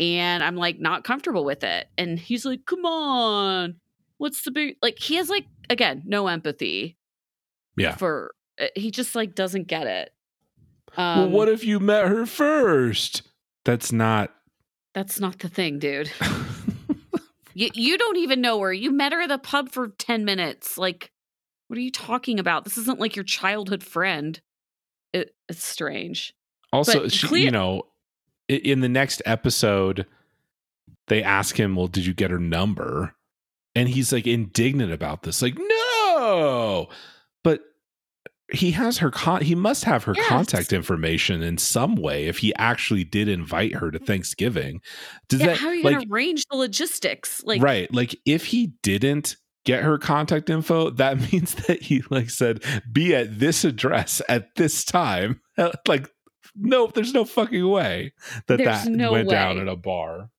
[0.01, 1.87] and I'm like not comfortable with it.
[1.99, 3.77] And he's like, "Come on.
[4.17, 6.97] What's the big like he has like again, no empathy
[7.77, 7.95] Yeah.
[7.97, 10.11] for uh, he just like doesn't get it.
[10.97, 13.23] well, Um, what if you met her first?
[13.65, 14.33] That's not.
[14.95, 16.11] That's not the thing, dude.
[17.55, 18.73] You you don't even know her.
[18.73, 20.79] You met her at the pub for 10 minutes.
[20.79, 21.11] Like
[21.67, 22.63] what are you talking about?
[22.65, 24.41] This isn't like your childhood friend.
[25.13, 26.35] It, it's strange.
[26.73, 27.83] Also, But she, you know,
[28.49, 30.07] in the next episode,
[31.09, 33.15] they ask him, "Well, did you get her number?"
[33.75, 36.89] And he's like indignant about this, like, "No,"
[37.45, 37.61] but
[38.53, 40.27] he has her con- he must have her Yes.
[40.29, 44.81] contact information in some way if he actually did invite her to Thanksgiving.
[45.29, 47.43] Does yeah, that how are you like gonna arrange the logistics?
[47.45, 52.31] Like right like if he didn't get her contact info that means that he like
[52.31, 55.43] said be at this address at this time
[55.87, 56.09] like
[56.59, 58.13] no there's no fucking way
[58.47, 59.63] that There's that no went down way.
[59.63, 60.31] at a bar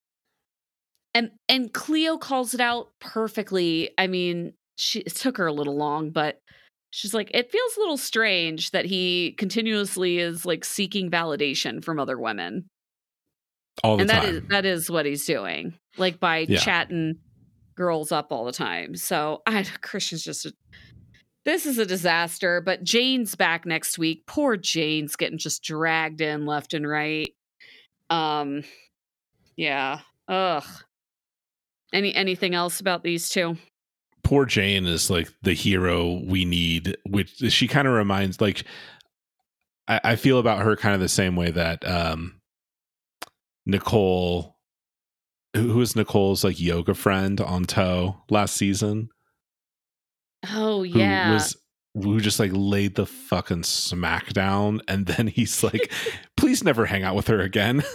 [1.13, 3.89] and and Cleo calls it out perfectly.
[3.97, 6.39] I mean, she it took her a little long, but
[6.91, 11.99] she's like, it feels a little strange that he continuously is like seeking validation from
[11.99, 12.67] other women.
[13.83, 16.59] all the and that time is that is what he's doing like by Yeah.
[16.59, 17.15] chatting
[17.75, 20.51] girls up all the time so i christian's just a,
[21.49, 24.23] this is a disaster but jane's back next week.
[24.27, 27.33] Poor jane's getting just dragged in left and right.
[28.11, 28.63] Um
[29.55, 30.01] yeah.
[30.27, 30.63] Ugh.
[31.91, 33.57] Any anything else about these two?
[34.23, 38.63] Poor jane is like the hero we need which she kind of reminds like
[39.87, 42.39] I, I feel about her kind of the same way that um
[43.65, 44.57] nicole
[45.55, 49.09] who was nicole's like yoga friend on toe last season
[50.47, 51.33] oh yeah.
[51.33, 51.57] was
[51.95, 55.91] who just like laid the fucking smack down and then he's like
[56.37, 57.83] please never hang out with her again.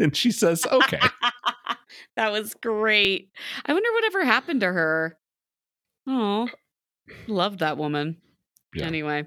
[0.00, 1.00] And she says okay.
[2.16, 3.30] That was great.
[3.64, 5.16] I wonder whatever happened to her.
[6.06, 6.48] Oh
[7.26, 8.16] love that woman.
[8.74, 8.86] Yeah.
[8.86, 9.26] Anyway,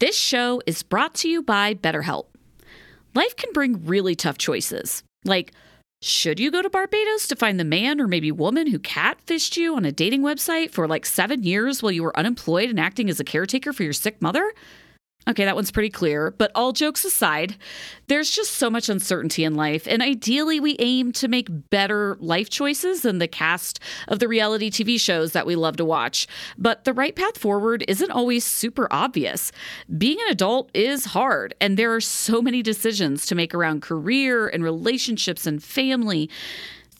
[0.00, 2.26] this show is brought to you by BetterHelp.
[3.14, 5.52] Life can bring really tough choices, like
[6.00, 9.74] should you go to Barbados to find the man or maybe woman who catfished you
[9.74, 13.18] on a dating website for like seven years while you were unemployed and acting as
[13.18, 14.52] a caretaker for your sick mother?
[15.28, 16.30] Okay, that one's pretty clear.
[16.30, 17.56] But all jokes aside,
[18.06, 19.86] there's just so much uncertainty in life.
[19.86, 24.70] And ideally, we aim to make better life choices than the cast of the reality
[24.70, 26.26] TV shows that we love to watch.
[26.56, 29.52] But the right path forward isn't always super obvious.
[29.98, 34.48] Being an adult is hard, and there are so many decisions to make around career
[34.48, 36.30] and relationships and family.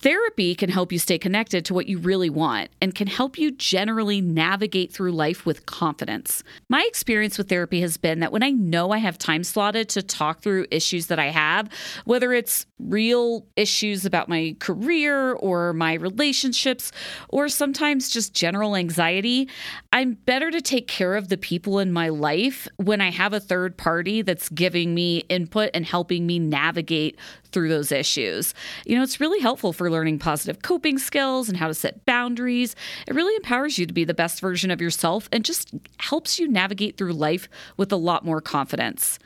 [0.00, 3.50] Therapy can help you stay connected to what you really want and can help you
[3.50, 6.44] generally navigate through life with confidence.
[6.68, 10.02] My experience with therapy has been that when I know I have time slotted to
[10.02, 11.68] talk through issues that I have,
[12.04, 16.92] whether it's real issues about my career or my relationships,
[17.28, 19.48] or sometimes just general anxiety,
[19.92, 23.40] I'm better to take care of the people in my life when I have a
[23.40, 27.18] third party that's giving me input and helping me navigate
[27.52, 28.54] through those issues.
[28.84, 32.74] You know, it's really helpful for learning positive coping skills and how to set boundaries.
[33.06, 36.48] It really empowers you to be the best version of yourself and just helps you
[36.48, 39.18] navigate through life with a lot more confidence.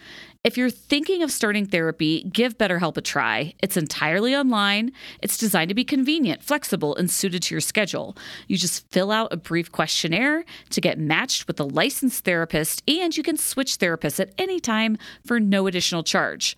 [0.44, 3.54] If you're thinking of starting therapy, give BetterHelp a try.
[3.62, 4.90] It's entirely online.
[5.22, 8.16] It's designed to be convenient, flexible, and suited to your schedule.
[8.48, 13.16] You just fill out a brief questionnaire to get matched with a licensed therapist, and
[13.16, 16.56] you can switch therapists at any time for no additional charge.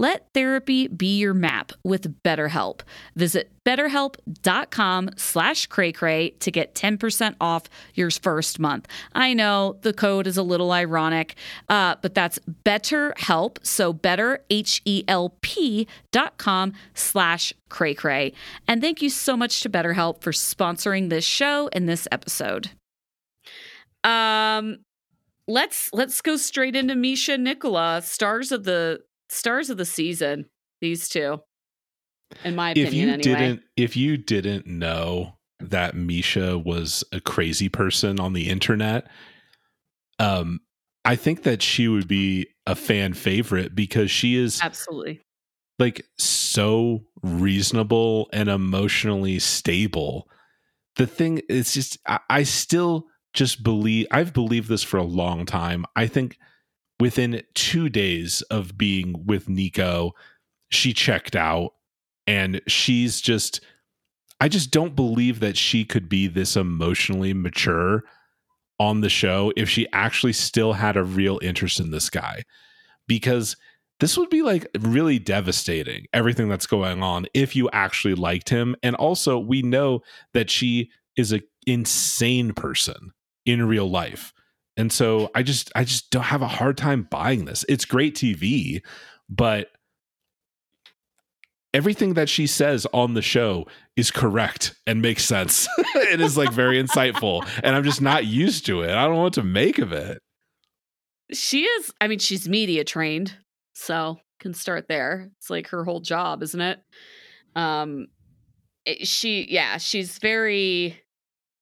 [0.00, 2.80] Let therapy be your map with BetterHelp.
[3.16, 8.88] Visit betterhelp.com slash cray to get 10% off your first month.
[9.12, 11.34] I know the code is a little ironic,
[11.68, 13.58] uh, but that's BetterHelp.
[13.62, 18.32] So better, H-E-L-P dot com slash cray
[18.66, 22.70] And thank you so much to BetterHelp for sponsoring this show and this episode.
[24.02, 24.78] Um,
[25.46, 30.46] let's let's go straight into Misha Nicola, stars of the stars of the season.
[30.80, 31.40] These two,
[32.44, 33.48] in my opinion, if you anyway.
[33.48, 39.06] didn't if you didn't know that misha was a crazy person on the internet
[40.18, 40.60] um
[41.04, 45.20] i think that she would be a fan favorite because she is Absolutely.
[45.78, 50.28] like so reasonable and emotionally stable
[50.96, 55.44] the thing is just I, I still just believe i've believed this for a long
[55.44, 56.38] time i think
[57.00, 60.12] within two days of being with Nico,
[60.68, 61.72] she checked out
[62.26, 63.60] and she's just
[64.42, 68.04] I just don't believe that she could be this emotionally mature
[68.78, 72.44] on the show if she actually still had a real interest in this guy.
[73.06, 73.56] Because
[73.98, 78.74] this would be like really devastating, everything that's going on, if you actually liked him.
[78.82, 80.00] And also, we know
[80.32, 83.12] that she is an insane person
[83.44, 84.32] in real life.
[84.80, 87.66] And so I just I just don't have a hard time buying this.
[87.68, 88.80] It's great TV,
[89.28, 89.68] but
[91.74, 95.68] everything that she says on the show is correct and makes sense.
[95.94, 97.46] it is like very insightful.
[97.62, 98.92] And I'm just not used to it.
[98.92, 100.18] I don't know what to make of it.
[101.30, 103.36] She is, I mean, she's media trained,
[103.74, 105.30] so can start there.
[105.36, 106.80] It's like her whole job, isn't it?
[107.54, 108.06] Um
[109.02, 111.02] she yeah, she's very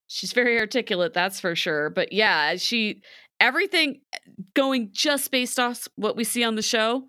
[0.08, 1.90] she's very articulate, that's for sure.
[1.90, 3.02] But yeah, she
[3.40, 4.18] everything eh,
[4.54, 7.04] going just based off what we see on the show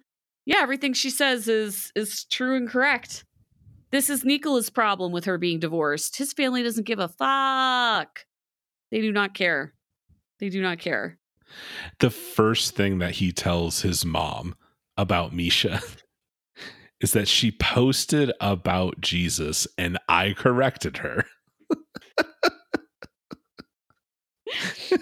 [0.49, 3.23] yeah, everything she says is is true and correct.
[3.91, 6.17] This is Nicholas' problem with her being divorced.
[6.17, 8.25] His family doesn't give a fuck.
[8.89, 9.75] They do not care.
[10.39, 11.19] They do not care.
[11.99, 14.55] The first thing that he tells his mom
[14.97, 15.81] about Misha
[16.99, 21.25] is that she posted about Jesus and I corrected her.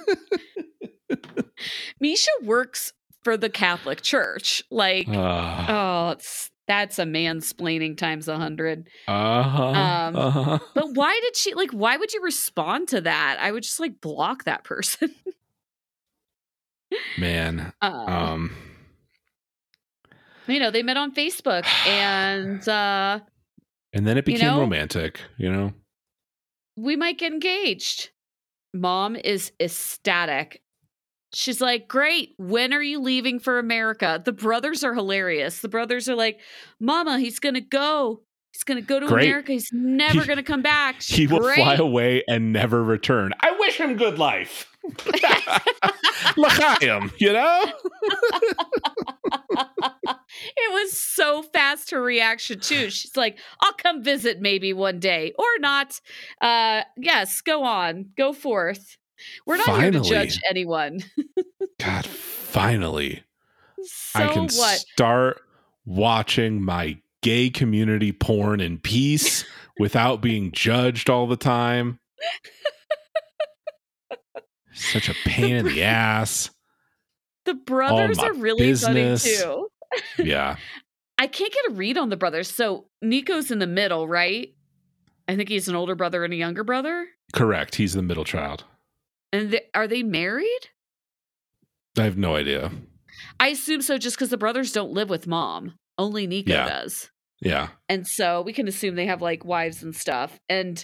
[2.00, 4.64] Misha works for the Catholic Church.
[4.72, 8.90] Like, uh, oh, it's that's a mansplaining times a hundred.
[9.08, 10.60] Uh-huh, um, uh-huh.
[10.74, 11.72] But why did she like?
[11.72, 13.38] Why would you respond to that?
[13.40, 15.14] I would just like block that person.
[17.18, 18.56] Man, uh, um,
[20.48, 23.20] you know they met on Facebook and uh
[23.94, 25.22] and then it became you know, romantic.
[25.38, 25.74] You know,
[26.76, 28.12] we might get engaged.
[28.80, 30.62] Mom is ecstatic
[31.34, 32.34] She's like, Great.
[32.38, 34.22] When are you leaving for America?
[34.24, 35.60] The brothers are hilarious.
[35.60, 36.40] The brothers are like,
[36.80, 38.22] Mama, he's going to go.
[38.58, 39.28] He's going to go to Great.
[39.28, 39.52] America.
[39.52, 40.96] He's never going to come back.
[41.00, 41.58] She's he will great.
[41.58, 43.32] fly away and never return.
[43.40, 44.76] I wish him good life.
[46.38, 47.66] L'chaim, you know?
[49.52, 52.90] it was so fast her reaction too.
[52.90, 56.02] She's like, "I'll come visit maybe one day or not."
[56.42, 58.08] Uh yes, go on.
[58.18, 58.98] Go forth.
[59.46, 59.84] We're not finally.
[59.84, 61.04] here to judge anyone.
[61.80, 63.22] God, finally.
[63.84, 64.80] So I can what?
[64.80, 65.42] start
[65.86, 69.46] watching my gay community porn in peace
[69.80, 72.00] without being judged all the time.
[74.74, 76.50] Such a pain in the ass.
[77.46, 79.42] The brothers are really business.
[79.42, 79.68] funny too.
[80.24, 80.58] yeah.
[81.18, 82.50] I can't get a read on the brothers.
[82.50, 84.54] So Nico's in the middle, right?
[85.28, 87.08] I think he's an older brother and a younger brother.
[87.34, 87.76] Correct.
[87.76, 88.66] He's the middle child.
[89.34, 90.70] And they, are they married?
[91.98, 92.72] I have no idea.
[93.40, 95.74] I assume so just because the brothers don't live with mom.
[95.98, 96.68] Only Nico yeah.
[96.68, 97.10] does.
[97.40, 97.70] Yeah.
[97.88, 100.40] And so we can assume they have like wives and stuff.
[100.50, 100.84] And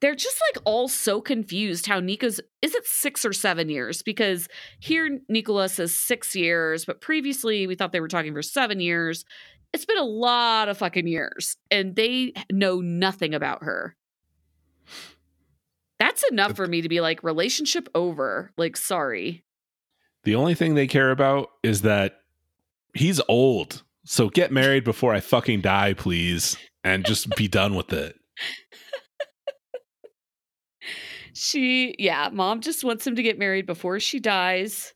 [0.00, 4.02] they're just like all so confused how Nico's is it six or seven years?
[4.02, 4.48] Because
[4.80, 9.24] here Nicholas says six years, but previously we thought they were talking for seven years.
[9.72, 13.96] It's been a lot of fucking years, and they know nothing about her.
[15.98, 18.52] That's enough for me to be like, relationship over.
[18.58, 19.44] Like, sorry.
[20.24, 22.20] The only thing they care about is that
[22.92, 23.82] he's old.
[24.04, 26.56] So get married before I fucking die, please.
[26.84, 28.16] And just be done with it.
[31.34, 34.92] She, yeah, mom just wants him to get married before she dies.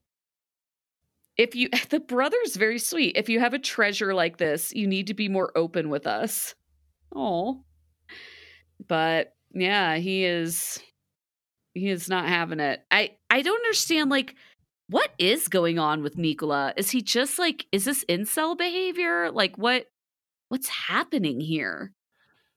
[1.36, 3.16] If you, the brother's very sweet.
[3.16, 6.54] If you have a treasure like this, you need to be more open with us.
[7.14, 7.64] Oh,
[8.86, 10.78] but yeah, he is
[11.72, 12.80] he is not having it.
[12.90, 14.34] I I don't understand like
[14.88, 16.74] what is going on with Nikola?
[16.76, 19.30] Is he just like is this incel behavior?
[19.30, 19.86] Like what
[20.48, 21.92] what's happening here?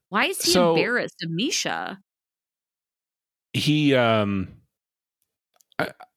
[0.09, 1.99] Why is he so, embarrassed of Misha?
[3.53, 4.49] He um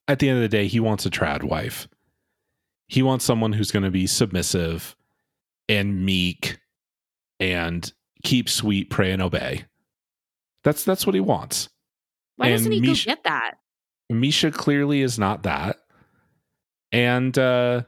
[0.07, 1.87] at the end of the day he wants a trad wife.
[2.87, 4.95] He wants someone who's going to be submissive
[5.67, 6.59] and meek
[7.39, 7.91] and
[8.23, 9.65] keep sweet, pray and obey.
[10.63, 11.69] That's that's what he wants.
[12.35, 13.53] Why and doesn't he Misha, go get that?
[14.09, 15.77] Misha clearly is not that.
[16.93, 17.83] And uh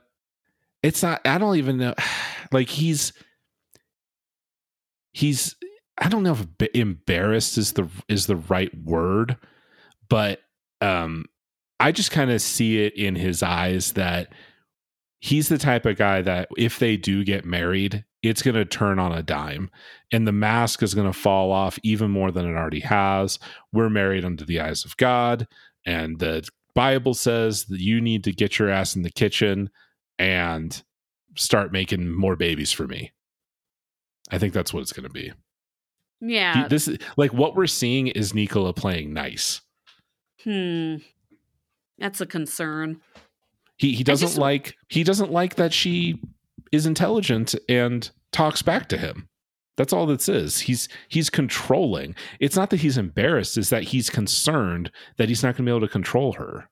[0.83, 1.93] it's not I don't even know
[2.51, 3.13] like he's
[5.13, 5.55] he's
[5.97, 9.37] I don't know if embarrassed is the is the right word,
[10.09, 10.41] but
[10.81, 11.25] um
[11.79, 14.33] I just kind of see it in his eyes that
[15.19, 18.97] he's the type of guy that if they do get married, it's going to turn
[18.97, 19.69] on a dime
[20.11, 23.39] and the mask is going to fall off even more than it already has.
[23.73, 25.47] We're married under the eyes of God,
[25.85, 29.69] and the Bible says that you need to get your ass in the kitchen
[30.19, 30.83] and
[31.35, 33.11] start making more babies for me.
[34.31, 35.31] I think that's what it's going to be.
[36.21, 36.67] Yeah.
[36.67, 39.61] This is like what we're seeing is Nicola playing nice.
[40.43, 40.97] hmm.
[41.97, 42.99] That's a concern.
[43.77, 46.21] He he doesn't just- like he doesn't like that she
[46.71, 49.29] is intelligent and talks back to him.
[49.77, 50.61] That's all this is.
[50.61, 52.15] He's he's controlling.
[52.39, 55.75] It's not that he's embarrassed, it's that he's concerned that he's not going to be
[55.75, 56.69] able to control her.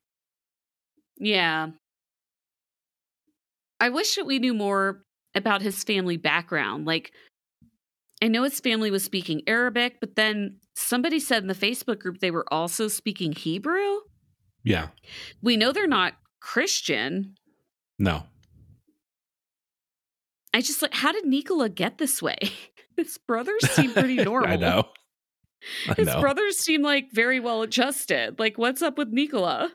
[1.17, 1.69] Yeah.
[3.79, 5.03] I wish that we knew more
[5.35, 6.85] about his family background.
[6.85, 7.11] Like,
[8.21, 12.19] I know his family was speaking Arabic, but then somebody said in the Facebook group
[12.19, 13.97] they were also speaking Hebrew.
[14.63, 14.87] Yeah.
[15.41, 17.35] We know they're not Christian.
[17.99, 18.23] No.
[20.53, 22.37] I just like, how did Nicola get this way?
[22.97, 24.49] His brothers seem pretty normal.
[24.51, 24.83] I know.
[25.89, 26.19] I His know.
[26.21, 28.37] brothers seem like very well adjusted.
[28.39, 29.71] Like, what's up with Nicola?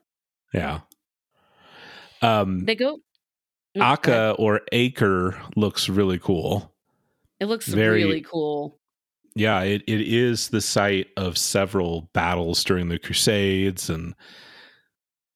[0.53, 0.81] yeah.
[2.23, 2.99] Um They go.
[3.77, 6.75] Akko or Acre looks really cool.
[7.39, 8.79] It looks very- really cool.
[9.37, 14.15] Yeah, it, it is the site of several battles during the Crusades, and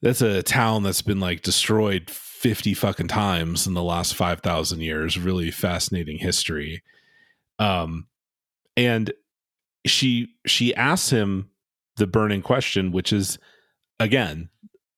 [0.01, 5.17] that's a town that's been like destroyed 50 fucking times in the last 5,000 years.
[5.21, 6.83] Really fascinating history.
[7.63, 8.09] Um,
[8.77, 9.13] and
[9.87, 11.51] she she asks him
[11.97, 13.39] the burning question, which is
[14.01, 14.49] again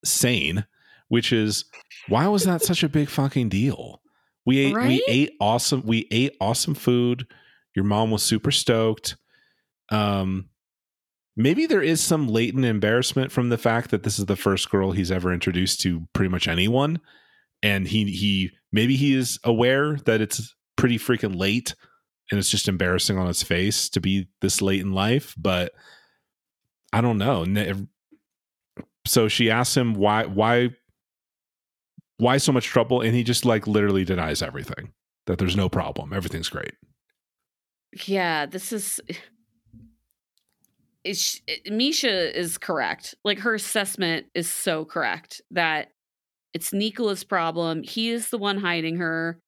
[0.04, 0.66] sane,
[1.08, 1.64] which is
[2.08, 4.00] why was that such a big fucking deal?
[4.46, 4.88] We ate Right?
[4.88, 7.26] we ate awesome we ate awesome food.
[7.74, 9.16] Your mom was super stoked.
[9.90, 10.48] Um
[11.36, 14.92] maybe there is some latent embarrassment from the fact that this is the first girl
[14.92, 17.00] he's ever introduced to pretty much anyone
[17.62, 21.74] and he he maybe he is aware that it's pretty freaking late
[22.30, 25.72] and it's just embarrassing on his face to be this late in life but
[26.92, 27.44] i don't know
[29.06, 30.70] so she asks him why why
[32.18, 34.92] why so much trouble and he just like literally denies everything
[35.26, 36.74] that there's no problem everything's great
[38.06, 39.00] Yeah, this is.
[41.04, 43.14] Is eh, Misha is correct.
[43.24, 45.88] Like her assessment is so correct that
[46.52, 47.82] it's Nicola's problem.
[47.82, 49.40] He is the one hiding her.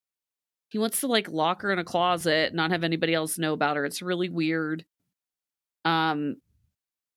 [0.77, 3.77] He wants to like lock her in a closet, not have anybody else know about
[3.77, 3.87] her.
[3.87, 4.85] It's really weird.
[5.87, 6.37] Um,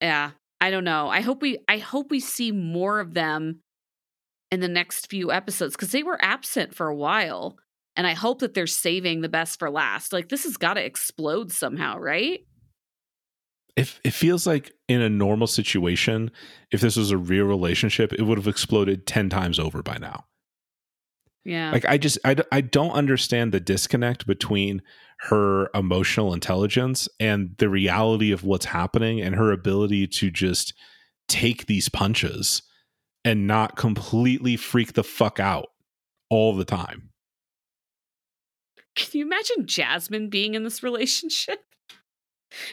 [0.01, 0.31] yeah,
[0.61, 1.09] I don't know.
[1.09, 3.59] I hope we I hope we see more of them
[4.49, 7.57] in the next few episodes because they were absent for a while.
[7.97, 10.13] And I hope that they're saving the best for last.
[10.13, 12.39] Like this has got to explode somehow, right?
[13.75, 16.31] if it feels like in a normal situation
[16.71, 20.25] if this was a real relationship it would have exploded 10 times over by now
[21.45, 21.71] Yeah.
[21.71, 24.81] like i just I, I don't understand the disconnect between
[25.21, 30.73] her emotional intelligence and the reality of what's happening and her ability to just
[31.27, 32.61] take these punches
[33.25, 35.67] and not completely freak the fuck out
[36.29, 37.09] all the time
[38.95, 41.59] Can you imagine Jasmine being in this relationship?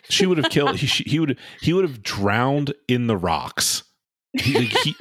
[0.09, 3.83] she would have killed he, she- he would he would have drowned in the rocks
[4.33, 4.97] He- like, he-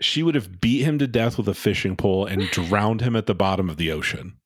[0.00, 3.26] she would have beat him to death with a fishing pole and drowned him at
[3.26, 4.36] the bottom of the ocean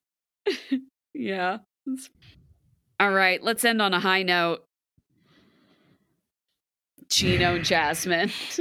[1.15, 1.59] yeah.
[2.99, 4.65] All right, let's end on a high note.
[7.23, 8.31] And Jasmine.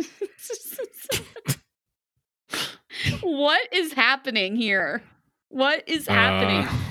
[3.22, 5.04] what is happening here?
[5.50, 6.66] What is happening?
[6.66, 6.89] Uh,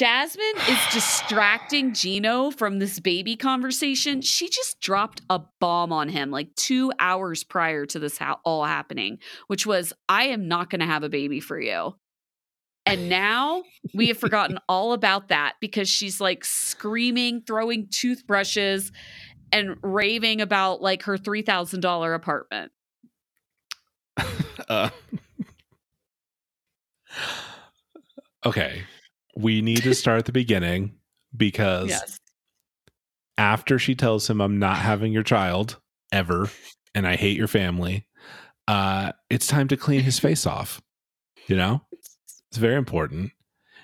[0.00, 4.22] Jasmine is distracting Gino from this baby conversation.
[4.22, 8.64] She just dropped a bomb on him like two hours prior to this ha- all
[8.64, 11.96] happening, which was, I am not going to have a baby for you.
[12.86, 18.92] And now we have forgotten all about that because she's like screaming, throwing toothbrushes,
[19.52, 22.72] and raving about like her $3,000 apartment.
[24.70, 24.88] uh,
[28.46, 28.84] okay
[29.40, 30.94] we need to start at the beginning
[31.36, 32.18] because Yes.
[33.38, 35.78] after she tells him i'm not having your child
[36.12, 36.48] ever
[36.94, 38.06] and i hate your family
[38.68, 40.80] uh it's time to clean his face off
[41.46, 41.80] you know?
[42.50, 43.32] It's very important.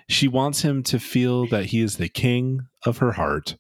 [0.09, 3.57] She wants him to feel that he is the king of her heart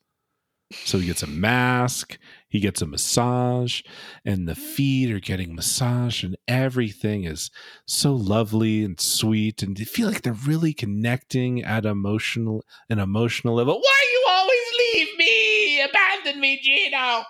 [0.72, 3.82] so he gets a mask he gets a massage
[4.24, 4.62] and the mm-hmm.
[4.62, 7.50] feet are getting massaged and everything is
[7.86, 13.54] so lovely and sweet and they feel like they're really connecting at emotional an emotional
[13.54, 17.22] level why you always leave me abandon me gino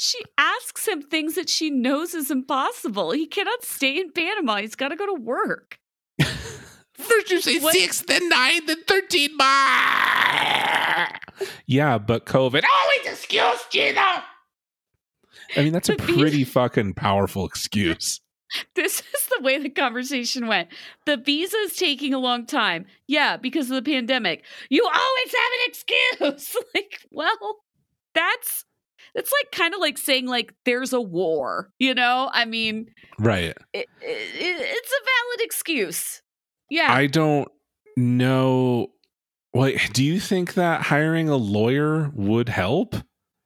[0.00, 3.10] She asks him things that she knows is impossible.
[3.10, 4.58] He cannot stay in Panama.
[4.58, 5.80] He's got to go to work.
[6.98, 9.46] First you say What- six, then nine, then thirteen more.
[11.66, 12.62] Yeah, but COVID.
[12.64, 14.00] Always excuse, Gino.
[14.00, 14.24] I
[15.58, 18.20] mean, that's a The visa- pretty fucking powerful excuse.
[18.74, 20.70] This is the way the conversation went.
[21.04, 22.86] The visa is taking a long time.
[23.06, 24.42] Yeah, because of the pandemic.
[24.70, 26.56] You always have an excuse.
[26.74, 27.56] like, well,
[28.14, 28.64] that's
[29.14, 32.30] that's like kind of like saying like there's a war, you know?
[32.32, 32.86] I mean,
[33.18, 33.50] Right.
[33.50, 36.22] it, it, it's a valid excuse.
[36.70, 36.92] Yeah.
[36.92, 37.48] I don't
[37.96, 38.88] know.
[39.54, 42.94] Like, do you think that hiring a lawyer would help?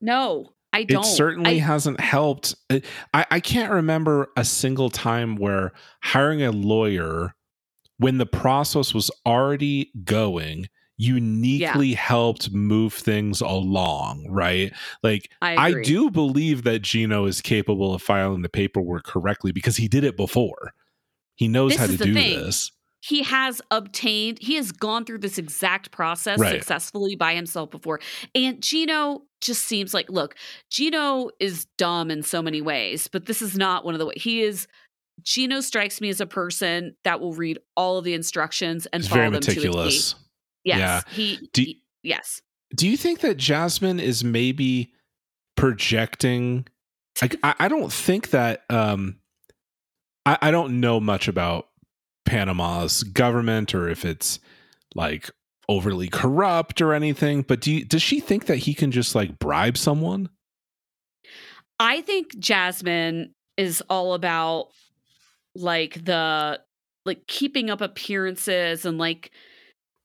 [0.01, 1.05] no, I don't.
[1.05, 2.55] It certainly I- hasn't helped.
[2.70, 2.83] I,
[3.31, 7.35] I can't remember a single time where hiring a lawyer,
[7.99, 14.73] when the process was already going, uniquely helped move things along, right?
[15.03, 19.77] Like, I, I, do believe that Gino is capable of filing the paperwork correctly because
[19.77, 20.73] he did it before.
[21.37, 22.41] He knows This how to do thing.
[22.41, 22.72] this.
[23.05, 26.53] He has obtained he has gone through this exact process Right.
[26.53, 27.98] successfully by himself before
[28.34, 30.36] and gino just seems like look
[30.70, 34.22] gino is dumb in so many ways but this is not one of the ways
[34.22, 34.66] he is
[35.22, 39.09] gino strikes me as a person that will read all of the instructions and He's
[39.11, 39.61] follow very them to a T.
[39.61, 40.14] meticulous.
[40.64, 41.00] yes Yeah.
[41.12, 42.40] he, Do- he- yes
[42.74, 44.92] Do you think that Jasmine is maybe
[45.57, 46.66] projecting?
[47.20, 48.62] Like, I, I don't think that.
[48.70, 49.18] Um,
[50.24, 51.66] I, I don't know much about
[52.33, 54.41] Panama's government or if it's
[54.95, 55.30] like
[55.68, 57.43] overly corrupt or anything.
[57.43, 60.30] But do you, does she think that he can just like bribe someone?
[61.78, 64.68] I think Jasmine is all about
[65.55, 66.61] like the
[67.05, 69.30] like keeping up appearances and like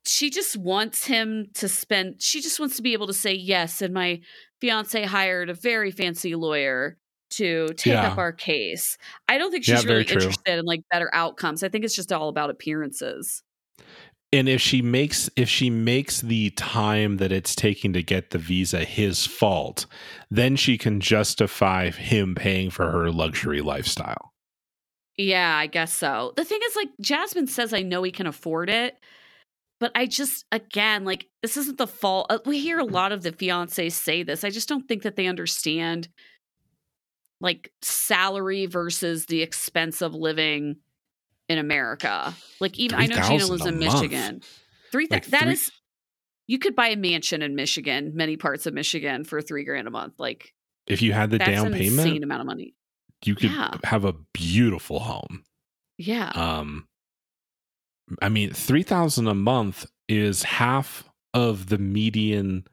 [0.05, 3.82] she just wants him to spend she just wants to be able to say yes
[3.82, 4.19] and my
[4.59, 6.97] fiance hired a very fancy lawyer
[7.32, 8.11] to take Yeah.
[8.11, 8.97] up our case.
[9.28, 10.15] I don't think she's very really true.
[10.21, 11.63] interested in like better outcomes.
[11.63, 13.43] I think it's just all about appearances.
[14.34, 18.38] And if she makes if she makes the time that it's taking to get the
[18.38, 19.86] visa his fault,
[20.30, 24.34] then she can justify him paying for her luxury lifestyle.
[25.17, 26.34] Yeah, I guess so.
[26.36, 28.97] The thing is, like, Jasmine says, I know he can afford it.
[29.80, 32.28] But I just, again, like, this isn't the fault.
[32.30, 34.43] uh, We hear a lot of the fiancés say this.
[34.43, 36.07] I just don't think that they understand,
[37.39, 40.77] like, salary versus the expense of living
[41.49, 42.33] in America.
[42.59, 43.93] Like, even, I know Gino lives in month.
[44.01, 44.41] Michigan.
[44.91, 45.71] Three, Like that three- is,
[46.47, 49.91] you could buy a mansion in Michigan, many parts of Michigan, for three grand a
[49.91, 50.13] month.
[50.19, 50.53] Like,
[50.88, 52.73] If you had the down payment, insane amount of money.
[53.25, 53.75] you could Yeah.
[53.83, 55.43] have a beautiful home.
[55.97, 56.29] Yeah.
[56.35, 56.88] Um,
[58.21, 62.65] I mean, three thousand a month is half of the median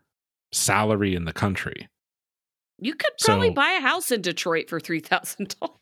[0.52, 1.88] salary in the country.
[2.84, 5.78] You could probably So- buy a house in Detroit for three thousand dollars.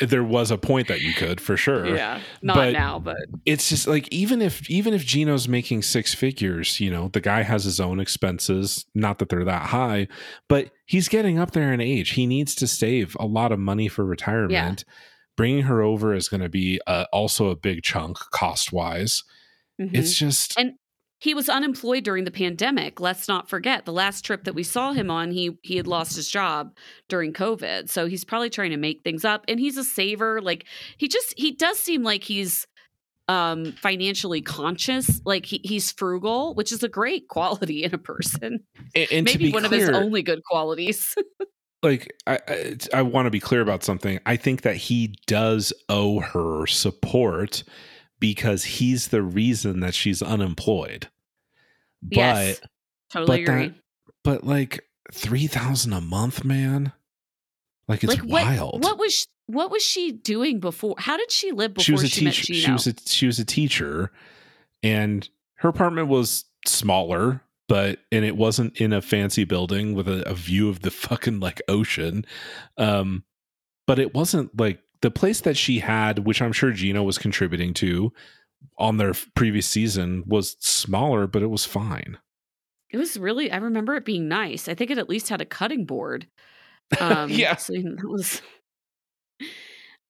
[0.00, 1.84] There was a point that you could for sure.
[1.96, 6.14] Yeah, not But- now, but It's just like even if even if Gino's making six
[6.14, 8.86] figures, you know, the guy has his own expenses.
[8.94, 10.06] Not that they're that high,
[10.48, 12.10] but he's getting up there in age.
[12.10, 14.84] He needs to save a lot of money for retirement.
[15.36, 19.24] Bringing her over is going to be uh, also a big chunk cost wise.
[19.80, 19.96] Mhm.
[19.96, 20.74] It's just And-
[21.18, 23.00] he was unemployed during the pandemic.
[23.00, 25.30] Let's not forget the last trip that we saw him on.
[25.30, 26.76] He he had lost his job
[27.08, 29.44] during COVID, so he's probably trying to make things up.
[29.48, 30.40] And he's a saver.
[30.40, 30.66] Like
[30.96, 32.66] he just he does seem like he's
[33.26, 38.60] um financially conscious like he, he's frugal which is a great quality in a person
[38.94, 41.14] and, and maybe be one clear, of his only good qualities
[41.82, 44.18] like I, I, I want to be clear about something.
[44.26, 47.62] I think that he does owe her support
[48.20, 51.08] because he's the reason that she's unemployed.
[52.02, 52.60] But yes
[53.10, 53.74] totally but that-
[54.24, 56.92] but like three thousand a month, man.
[57.86, 58.84] Like it's like what, wild.
[58.84, 62.04] what was sh- what was she doing before how did she live before she was
[62.04, 62.54] a she met teacher.
[62.54, 64.12] She was a she was a teacher,
[64.82, 70.28] and her apartment was smaller, but and it wasn't in a fancy building with a,
[70.28, 72.26] a view of the fucking like ocean.
[72.76, 73.24] Um,
[73.86, 77.72] but it wasn't like the place that she had, which I'm sure Gino was contributing
[77.74, 78.12] to
[78.78, 82.18] on their previous season, was smaller, but it was fine.
[82.90, 83.50] It was really.
[83.52, 84.68] I remember it being nice.
[84.68, 86.26] I think it at least had a cutting board.
[87.00, 87.56] Um, Yeah.
[87.56, 88.40] so that was.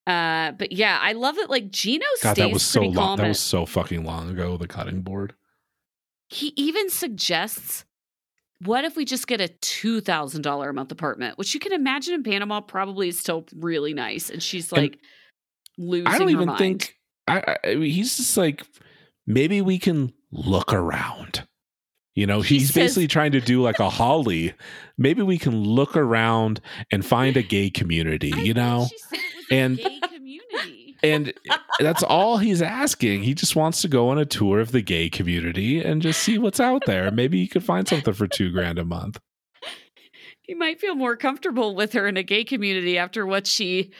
[0.07, 1.51] Uh, but yeah, I love it.
[1.51, 3.17] Like Gino God, stays that was so long.
[3.17, 4.57] That was so fucking long ago.
[4.57, 5.35] The cutting board.
[6.29, 7.85] he even suggests,
[8.63, 11.73] "What if we just get a two thousand dollar a month apartment?" Which you can
[11.73, 14.29] imagine in Panama probably is still really nice.
[14.29, 14.99] And she's And like
[15.77, 16.59] losing I don't even mind.
[16.59, 16.95] think
[17.27, 18.63] I, I mean, he's just like
[19.27, 21.47] maybe we can look around.
[22.15, 24.53] You know, He he's says- basically trying to do like a Holly.
[24.97, 26.59] Maybe we can look around
[26.91, 28.87] and find a gay community, I you know?
[28.89, 30.97] she said it was a And- gay community.
[31.01, 31.33] And
[31.79, 33.23] that's all he's asking.
[33.23, 36.37] He just wants to go on a tour of the gay community and just see
[36.37, 37.09] what's out there.
[37.11, 39.19] Maybe he could find something for two grand a month.
[40.41, 43.91] he might feel more comfortable with her in a gay community after what she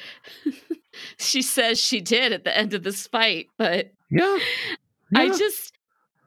[1.18, 3.48] she says she did at the end of this fight.
[3.58, 4.38] But Yeah.
[5.16, 5.74] I just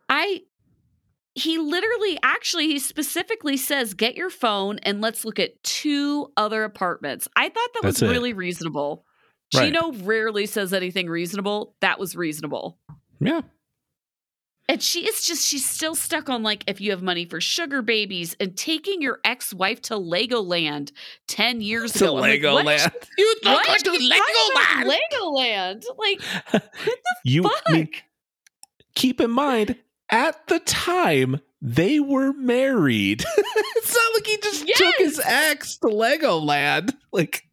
[0.08, 0.42] I
[1.34, 6.64] he literally actually he specifically says get your phone and let's look at two other
[6.64, 7.28] apartments.
[7.36, 8.08] I thought that was it.
[8.08, 9.04] really reasonable.
[9.54, 9.72] Right.
[9.72, 11.74] Gino rarely says anything reasonable.
[11.80, 12.78] That was reasonable.
[13.20, 13.42] Yeah.
[14.68, 17.82] And she is just, she's still stuck on like, if you have money for sugar
[17.82, 20.92] babies and taking your ex wife to Legoland
[21.28, 22.16] 10 years ago.
[22.16, 22.64] I'm like, what?
[23.18, 23.66] You What?
[23.66, 24.08] She's talking
[24.52, 25.84] about Legoland.
[25.98, 26.62] Like,
[27.24, 27.62] You fuck?
[27.66, 27.88] I mean,
[28.94, 29.76] keep in mind,
[30.08, 33.24] at the time, they were married.
[33.36, 36.94] it's not like he just took his ex to Legoland.
[37.12, 37.44] Like,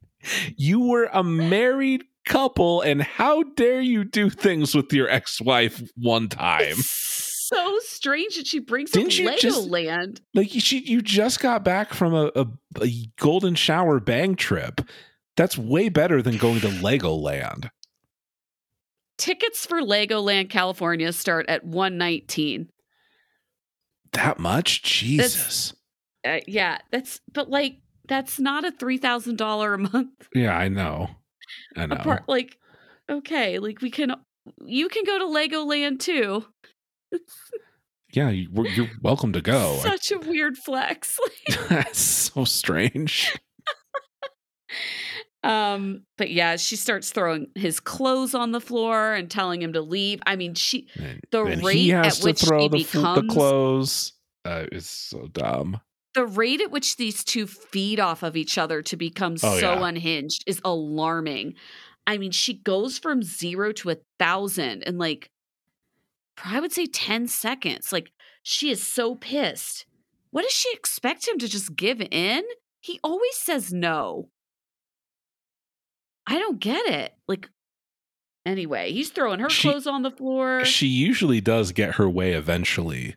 [0.55, 5.81] you were a married couple, and how dare you do things with your ex wife
[5.95, 6.75] one time?
[6.75, 10.21] So strange that she brings Didn't you up just- Legoland.
[10.35, 12.45] Like, she, you just got back from a, a,
[12.81, 12.89] a
[13.19, 14.81] golden shower bang trip.
[15.35, 17.69] That's way better than going to Legoland.
[19.17, 22.69] Tickets for Legoland California start at 119.
[24.13, 24.83] That much?
[24.83, 25.73] Jesus.
[26.25, 27.79] Uh, yeah, that's, but like,
[28.09, 31.07] that's not a $3,000 a month Yeah, I know.
[31.77, 31.95] I know.
[31.95, 32.23] apart.
[32.27, 32.57] Like,
[33.09, 34.13] okay, like we can,
[34.65, 36.45] you can go to Legoland too.
[38.13, 39.77] yeah, you, you're welcome to go.
[39.81, 41.17] Such a weird flex.
[41.69, 41.99] That's
[42.33, 43.35] so strange.
[45.43, 49.81] um, but yeah, she starts throwing his clothes on the floor and telling him to
[49.81, 50.19] leave.
[50.25, 50.87] I mean, she
[51.31, 54.13] The and rate at to which he the, fl- the becomes- clothes.
[54.45, 55.79] Uh, is so dumb.
[56.15, 59.73] The rate at which these two feed off of each other to become Oh, so
[59.73, 59.85] yeah.
[59.87, 61.53] unhinged is alarming.
[62.07, 65.29] I mean, she goes from zero to a thousand in like,
[66.43, 67.91] I would say 10 seconds.
[67.91, 69.85] Like, she is so pissed.
[70.31, 72.43] What does she expect him to just give in?
[72.81, 74.29] He always says no.
[76.25, 77.13] I don't get it.
[77.27, 77.49] Like,
[78.45, 80.63] anyway, he's throwing her She- clothes on the floor.
[80.65, 83.15] She usually does get her way eventually,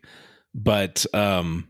[0.53, 1.69] but um,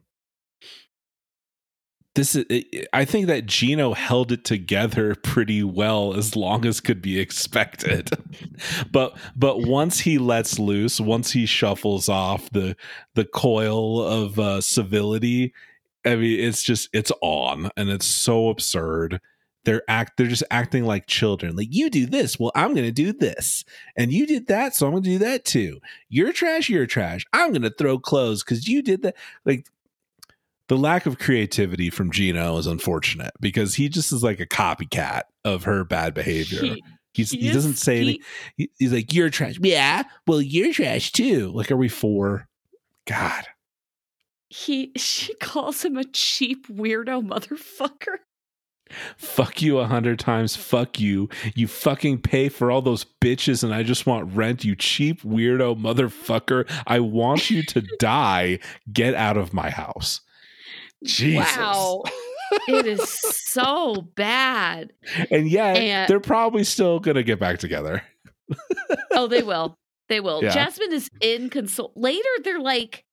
[2.16, 2.46] this is.
[2.94, 8.12] I think that Gino held it together pretty well as long as could be expected.
[8.92, 12.76] but but once he lets loose, once he shuffles off the
[13.16, 15.54] the coil of uh, civility,
[16.06, 19.20] I mean, it's just it's on, and it's so absurd.
[19.66, 20.18] They're act.
[20.18, 21.56] They're just acting like children.
[21.56, 23.64] Like you do this, well, I'm to do this,
[23.96, 25.80] and you did that, so I'm to do that too.
[26.10, 26.70] You're trash.
[26.70, 27.26] You're trash.
[27.34, 29.16] I'm to throw clothes because you did that.
[29.46, 29.68] Like
[30.70, 35.24] the lack of creativity from Gino is unfortunate because he just is like a copycat
[35.44, 36.76] of her bad behavior.
[37.14, 38.22] He's, he is- doesn't say he- anything.
[38.58, 40.04] He- he's like, "You're trash." Yeah.
[40.26, 41.52] Well, you're trash too.
[41.54, 42.48] Like, are we four?
[43.06, 43.46] God.
[44.50, 48.18] he she calls him a cheap weirdo motherfucker.
[49.18, 53.74] fuck you a hundred times fuck you you fucking pay for all those bitches and
[53.74, 58.60] i just want rent you cheap weirdo motherfucker i want you to die
[58.92, 60.22] get out of my house
[61.04, 62.04] jesus Wow.
[62.68, 64.92] it is so bad.
[65.32, 68.04] and yet And- they're probably still gonna get back together
[69.12, 69.76] Oh, they will.
[70.10, 70.44] They will.
[70.44, 70.50] Yeah.
[70.54, 71.94] Jasmine is in console.
[71.96, 73.06] Later, they're like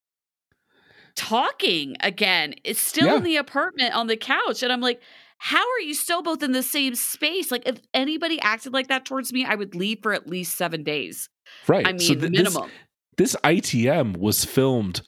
[1.15, 2.55] talking again.
[2.65, 3.17] It's still Yeah.
[3.19, 4.63] in the apartment on the couch.
[4.63, 5.01] And I'm like,
[5.39, 7.51] how are you still both in the same space?
[7.51, 10.83] Like, if anybody acted like that towards me, I would leave for at least seven
[10.83, 11.29] days.
[11.69, 12.71] right I mean, so th- this- minimum.
[13.17, 15.03] this itm was filmed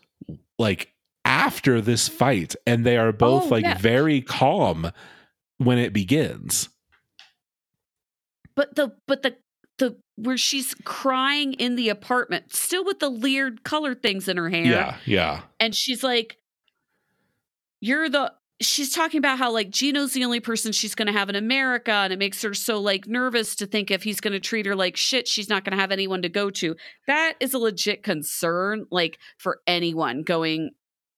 [0.59, 0.91] like
[1.33, 3.78] after this fight and they are both Oh, like yeah.
[3.78, 4.91] very calm
[5.59, 6.68] when it begins
[8.55, 9.37] but the but the
[9.78, 14.51] the where she's crying in the apartment, still with the weird color things in her
[14.51, 14.64] hair.
[14.64, 16.37] yeah yeah and she's like
[17.80, 18.30] you're the
[18.61, 21.91] she's talking about how like Gino's the only person she's going to have in America
[21.91, 24.76] and it makes her so like nervous to think if he's going to treat her
[24.76, 26.76] like shit she's not going to have anyone to go to
[27.09, 30.70] that is a legit concern like for anyone going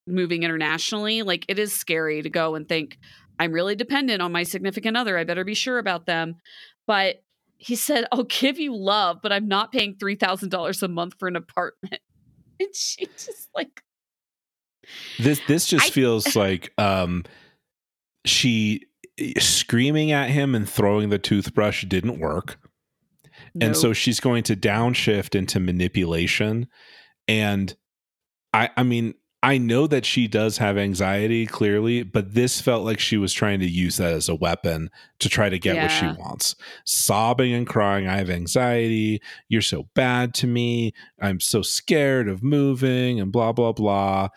[0.07, 2.98] moving internationally like it is scary to go and think
[3.38, 6.36] I'm really dependent on my significant other I better be sure about them.
[6.86, 7.22] But
[7.57, 11.36] he said I'll give you love but I'm not paying $3000 a month for an
[11.36, 12.00] apartment.
[12.61, 13.82] And she just like
[15.18, 17.24] This this just I- feels like um
[18.24, 18.82] she
[19.18, 22.59] eh, screaming at him and throwing the toothbrush didn't work.
[23.61, 26.68] And so she's going to downshift into manipulation.
[27.26, 27.74] And
[28.52, 29.14] I I mean
[29.45, 33.61] I know that she does have anxiety clearly, but this felt like she was trying
[33.61, 34.88] to use that as a weapon
[35.18, 36.57] to try to get what she wants.
[36.86, 39.20] Sobbing and crying, I have anxiety.
[39.51, 40.95] You're so bad to me.
[41.20, 44.30] I'm so scared of moving and blah blah blah.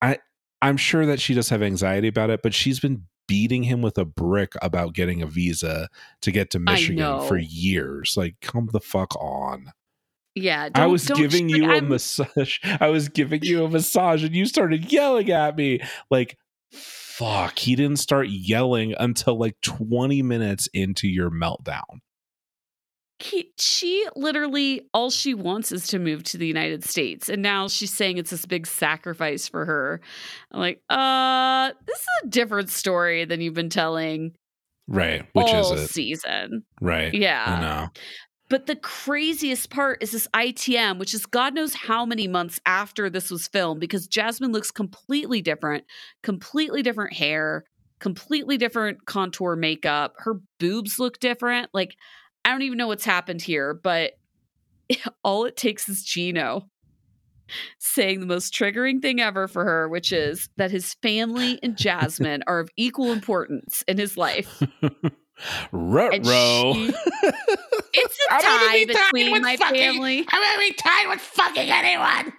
[0.00, 0.18] I
[0.62, 3.98] I'm sure that she does have anxiety about it, but she's been beating him with
[3.98, 5.88] a brick about getting a visa
[6.20, 8.16] to get to Michigan for years.
[8.16, 9.72] Like, come the fuck on.
[10.34, 12.58] Yeah, I was giving like, you a I'm- massage.
[12.80, 15.80] I was giving you a massage and you started yelling at me.
[16.10, 16.36] Like,
[16.72, 17.58] fuck.
[17.58, 22.00] He didn't start yelling until like 20 minutes into your meltdown.
[23.20, 27.68] he, she literally all she wants is to move to the United States, and now
[27.68, 30.00] she's saying it's this big sacrifice for her.
[30.50, 34.32] I'm like, uh, this is a different story than you've been telling
[34.88, 35.24] Right.
[35.32, 35.90] Which all is it?
[35.90, 36.64] season.
[36.80, 37.14] Right.
[37.14, 37.88] Yeah.
[38.48, 43.08] But the craziest part is this ITM, which is God knows how many months after
[43.08, 45.84] this was filmed, because Jasmine looks completely different,
[46.22, 47.64] completely different hair,
[48.00, 50.14] completely different contour makeup.
[50.18, 51.70] Her boobs look different.
[51.72, 51.96] Like,
[52.44, 54.12] I don't even know what's happened here, but
[55.24, 56.68] all it takes is Gino
[57.78, 62.42] saying the most triggering thing ever for her, which is that his family and Jasmine
[62.46, 64.62] are of equal importance in his life.
[65.72, 66.74] Rut And row.
[66.74, 66.92] she-
[67.96, 70.18] It's a I'm gonna tie be tied between with my fucking- family.
[70.28, 72.32] I'm gonna be tied with fucking anyone.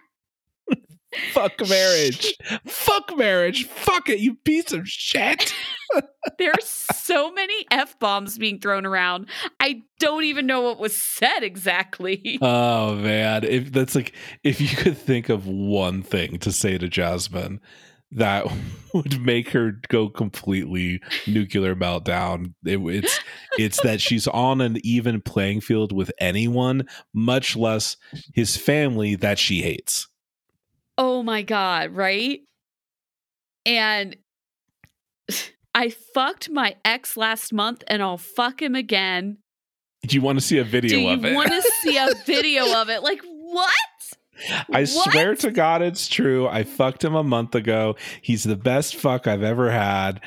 [1.31, 2.35] Fuck marriage.
[2.65, 3.65] Fuck marriage.
[3.67, 5.53] Fuck it, you piece of shit.
[6.37, 9.27] There's so many F bombs being thrown around.
[9.61, 12.37] I don't even know what was said exactly.
[12.41, 16.89] Oh man, if that's like if you could think of one thing to say to
[16.89, 17.61] Jasmine
[18.11, 18.45] that
[18.93, 23.19] would make her go completely nuclear meltdown, it, it's
[23.57, 27.97] it's that she's on an even playing field with anyone, much less
[28.33, 30.07] his family that she hates.
[30.97, 32.39] Oh my God, right?
[33.65, 34.15] And
[35.73, 39.39] I fucked my ex last month and I'll fuck him again.
[40.07, 41.35] Do you want to see a video Do you of it?
[41.35, 43.01] want to see a video of it?
[43.01, 43.71] Like, what?
[44.71, 44.87] I What?
[44.89, 46.47] swear to God, it's true.
[46.47, 47.95] I fucked him a month ago.
[48.21, 50.21] He's the best fuck I've ever had,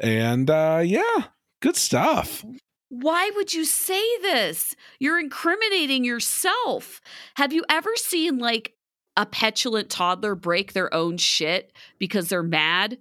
[0.00, 1.24] and uh, yeah,
[1.60, 2.44] good stuff.
[2.88, 4.76] Why would you say this?
[5.00, 7.00] You're incriminating yourself.
[7.36, 8.74] Have you ever seen like
[9.16, 12.98] a petulant toddler break their own shit because they're mad?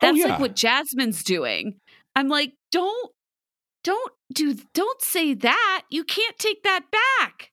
[0.00, 0.26] That's Oh, yeah.
[0.32, 1.74] like what Jasmine's doing.
[2.16, 3.10] I'm like, don't
[3.84, 5.82] don't do don't say that.
[5.90, 7.50] You can't take that back.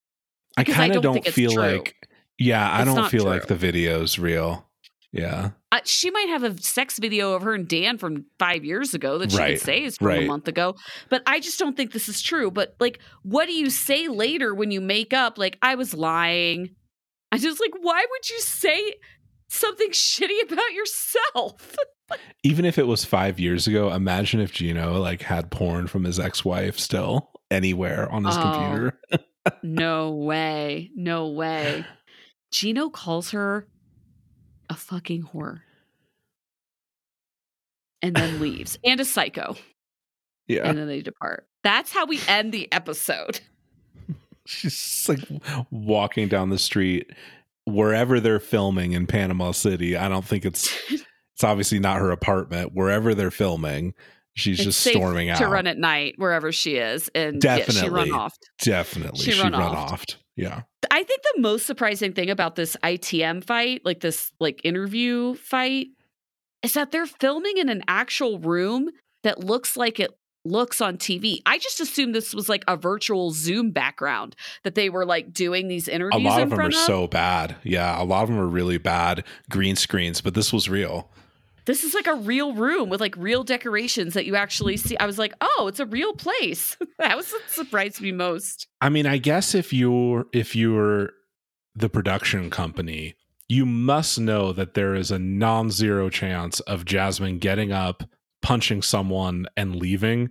[0.58, 1.96] I kind of don't don't feel like,
[2.38, 3.49] yeah, I It's don't feel like true.
[3.49, 4.65] the video's real.
[5.11, 8.93] Yeah, Uh, she might have a sex video of her and Dan from five years
[8.93, 10.75] ago that she Right, could say is from a month ago.
[11.09, 12.51] But I just don't think this is true.
[12.51, 15.38] But like, what do you say later when you make up?
[15.38, 16.75] Like, I was lying.
[17.31, 18.95] I just like, why would you say
[19.47, 21.77] something shitty about yourself?
[22.43, 26.19] even if it was five years ago, imagine if Gino like had porn from his
[26.19, 28.41] ex-wife still anywhere on his Oh.
[28.41, 28.99] computer.
[29.63, 30.91] no way.
[30.93, 31.86] No way.
[32.56, 33.68] Gino calls her
[34.70, 35.60] a fucking whore.
[38.01, 38.80] And then leaves.
[38.86, 39.58] And a psycho.
[40.47, 41.47] Yeah, And then they depart.
[41.66, 43.41] That's how we end the episode.
[44.45, 45.20] she's like
[45.70, 47.12] walking down the street
[47.66, 49.97] wherever they're filming in Panama City.
[49.97, 52.72] I don't think it's it's obviously not her apartment.
[52.74, 53.93] Wherever they're filming,
[54.36, 55.39] she's It's just storming out.
[55.39, 58.12] to run at night wherever she is, and yeah, she Definitely.
[58.12, 58.38] run off.
[58.62, 60.06] Definitely, She she, run run, off.
[60.36, 60.61] Yeah,
[60.91, 65.88] I think the most surprising thing about this ITM fight, like this like interview fight,
[66.63, 68.89] is that they're filming in an actual room
[69.23, 70.11] that looks like it
[70.45, 71.41] looks on TV.
[71.45, 75.67] I just assumed this was like a virtual Zoom background that they were like doing
[75.67, 76.21] these interviews.
[76.21, 76.73] a lot of them are of.
[76.73, 77.55] so bad.
[77.63, 81.09] Yeah, a lot of them are really bad green screens, but this was real.
[81.66, 84.97] This is like a real room with like real decorations that you actually see.
[84.97, 86.78] I was like, oh, it's a real place.
[86.99, 88.68] that was what surprised me most.
[88.82, 91.11] I mean, I guess if you're if you're
[91.76, 93.16] the production company,
[93.49, 98.03] you must know that there is a non-zero chance of Jasmine getting up,
[98.41, 100.30] punching someone and leaving,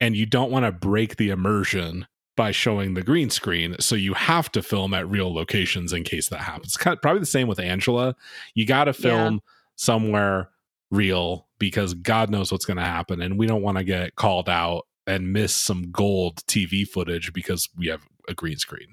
[0.00, 2.06] and you don't want to break the immersion
[2.36, 6.28] by showing the green screen, so you have to film at real locations in case
[6.28, 6.76] that happens.
[6.76, 8.14] Kind of, probably the same with Angela.
[8.54, 9.40] You got to film
[9.76, 10.50] somewhere
[10.90, 14.48] real because God knows what's going to happen, and we don't want to get called
[14.48, 18.88] out and miss some gold TV footage because we have a green screen.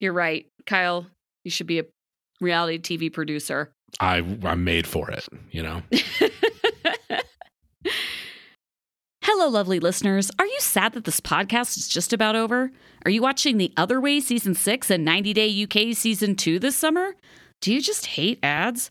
[0.00, 1.06] You're right, Kyle.
[1.44, 1.84] You should be a
[2.40, 3.72] reality TV producer.
[3.98, 5.82] I I'm made for it, you know.
[9.22, 10.30] Hello, lovely listeners.
[10.38, 12.70] Are you sad that this podcast is just about over?
[13.04, 16.76] Are you watching The Other Way Season 6 and 90 Day UK Season 2 this
[16.76, 17.14] summer?
[17.60, 18.90] Do you just hate ads?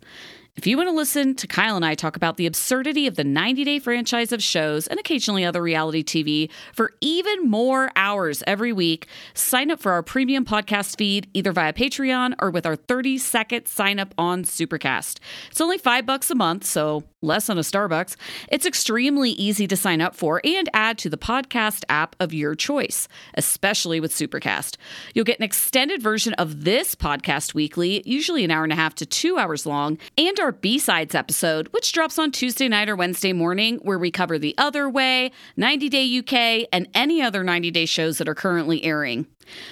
[0.59, 3.23] If you want to listen to Kyle and I talk about the absurdity of the
[3.23, 8.73] 90 day franchise of shows and occasionally other reality TV for even more hours every
[8.73, 13.17] week, sign up for our premium podcast feed either via Patreon or with our 30
[13.19, 15.19] second sign up on Supercast.
[15.49, 18.15] It's only five bucks a month, so less than a Starbucks.
[18.49, 22.55] It's extremely easy to sign up for and add to the podcast app of your
[22.55, 24.77] choice, especially with Supercast.
[25.13, 28.95] You'll get an extended version of this podcast weekly, usually an hour and a half
[28.95, 32.95] to two hours long, and our B sides episode, which drops on Tuesday night or
[32.95, 37.71] Wednesday morning, where we cover The Other Way, 90 Day UK, and any other 90
[37.71, 39.27] day shows that are currently airing.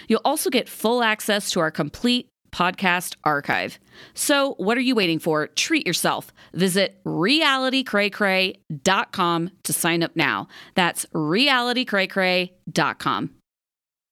[0.07, 3.79] You'll also get full access to our complete podcast archive.
[4.15, 5.45] So, what are you waiting for?
[5.47, 6.33] Treat yourself.
[6.53, 10.47] Visit realitycraycray.com to sign up now.
[10.75, 13.29] That's realitycraycray.com.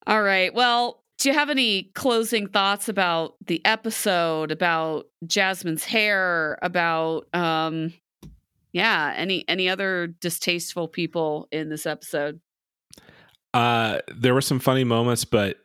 [0.07, 0.53] All right.
[0.53, 7.93] Well, do you have any closing thoughts about the episode, about Jasmine's hair, about um
[8.73, 12.39] yeah, any any other distasteful people in this episode?
[13.53, 15.57] Uh there were some funny moments, but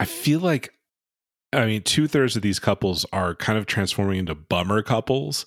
[0.00, 0.74] I feel like
[1.52, 5.46] I mean, two thirds of these couples are kind of transforming into bummer couples.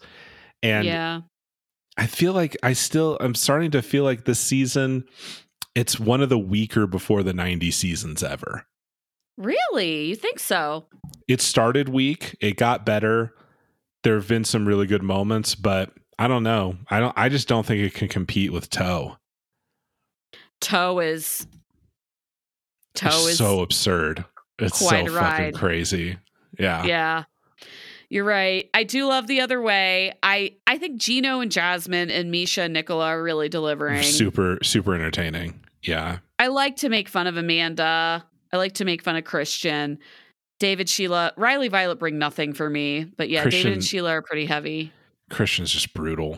[0.64, 1.22] And yeah.
[1.98, 5.06] I feel like I still, I'm starting to feel like this season,
[5.76, 8.66] it's one of the weaker before the 90 seasons ever.
[9.38, 10.06] Really?
[10.06, 10.88] You think so?
[11.28, 13.34] It started weak, it got better.
[14.04, 16.78] There have been some really good moments, but I don't know.
[16.90, 19.18] I don't, I just don't think it can compete with Toe.
[20.60, 21.46] Toe is,
[22.96, 24.26] Toe is so absurd.
[24.62, 25.54] It's so quite a fucking ride.
[25.56, 26.18] crazy.
[26.60, 26.84] Yeah.
[26.84, 27.24] Yeah.
[28.10, 28.70] You're right.
[28.74, 30.14] I do love the other way.
[30.22, 34.04] I I think Gino and Jasmine and Misha and Nicola are really delivering.
[34.04, 35.62] Super, super entertaining.
[35.84, 36.18] Yeah.
[36.38, 38.26] I like to make fun of Amanda.
[38.52, 39.98] I like to make fun of Christian.
[40.60, 43.06] David, Sheila, Riley, Violet bring nothing for me.
[43.18, 44.92] But yeah, David and Sheila are pretty heavy.
[45.30, 46.38] Christian's just brutal.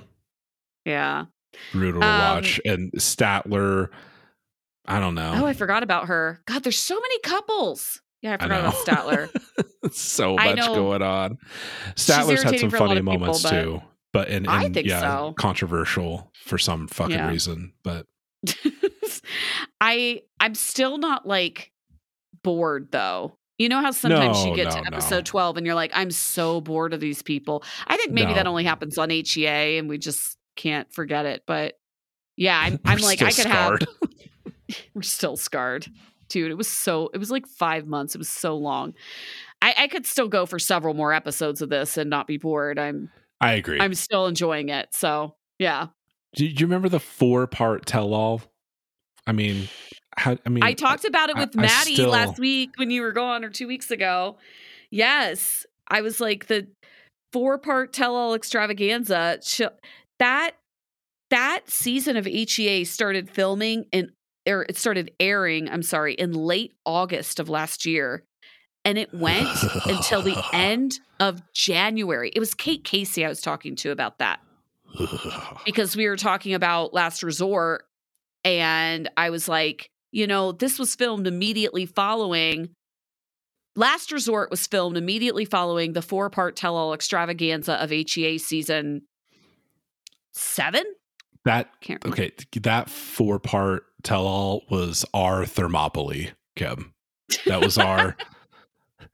[0.85, 1.25] Yeah.
[1.71, 2.61] brutal to Um, watch.
[2.63, 3.89] And Statler,
[4.85, 5.33] I don't know.
[5.37, 6.39] Oh, I forgot about her.
[6.45, 8.01] God, there's so many couples.
[8.23, 9.27] Yeah, I I forgot about know.
[9.29, 9.91] Statler.
[9.93, 11.37] so much going on.
[11.95, 13.81] Statler's had some for a lot funny people, moments but- too,
[14.13, 15.33] but and, I think yeah, so.
[15.37, 17.29] controversial for some fucking Yeah.
[17.29, 17.73] reason.
[17.83, 18.07] But
[19.81, 21.71] I I'm still not like
[22.43, 23.37] bored though.
[23.57, 24.97] You know how sometimes No, you get no, to no.
[24.97, 27.63] episode 12 and you're like, I'm so bored of these people.
[27.87, 28.35] I think maybe No.
[28.35, 31.43] that only happens on HEA and we just can't forget it.
[31.45, 31.75] But
[32.35, 33.85] yeah, I'm, I'm like, I could scarred.
[34.01, 35.85] have, we're still scarred.
[36.33, 38.15] Dude, it was so, it was like five months.
[38.15, 38.95] It was so long.
[39.61, 42.79] I, I could still go for several more episodes of this and not be bored.
[42.79, 43.79] I'm, I agree.
[43.79, 44.87] I'm still enjoying it.
[44.93, 45.89] So yeah.
[46.35, 48.41] do, you remember the four part tell all?
[49.27, 49.69] I mean,
[50.17, 53.03] how, I mean, I talked about it with I Maddie still- last week when you
[53.03, 54.37] were gone or two weeks ago.
[54.89, 55.67] Yes.
[55.87, 56.67] I was like the
[57.31, 59.39] four part tell all extravaganza.
[60.17, 60.55] That
[61.29, 64.09] that season of HEA started filming and
[64.47, 68.23] or it started airing, I'm sorry, in late August of last year.
[68.85, 69.47] And it went
[69.85, 72.31] until the end of January.
[72.35, 74.41] It was Kate Casey I was talking to about that
[75.65, 77.85] because we were talking about Last Resort,
[78.43, 82.69] and I was like, you know, this was filmed immediately following.
[83.75, 89.03] Last Resort was filmed immediately following the four part tell all extravaganza of HEA season
[90.33, 90.83] seven.
[91.45, 91.69] That
[92.05, 92.31] okay.
[92.61, 96.93] That four part tell all was our Thermopylae, Kim.
[97.45, 98.15] That was our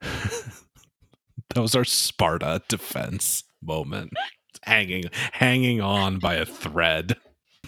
[0.00, 4.12] that was our Sparta defense moment.
[4.62, 7.16] Hanging hanging on by a thread.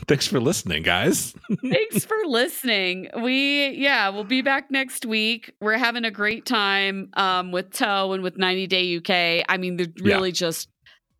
[0.09, 1.35] Thanks for listening, guys.
[1.63, 3.09] Thanks for listening.
[3.23, 5.53] We yeah, we'll be back next week.
[5.61, 9.45] We're having a great time um, with Toe and with 90 Day UK.
[9.49, 10.15] I mean, they're Yeah.
[10.17, 10.69] really just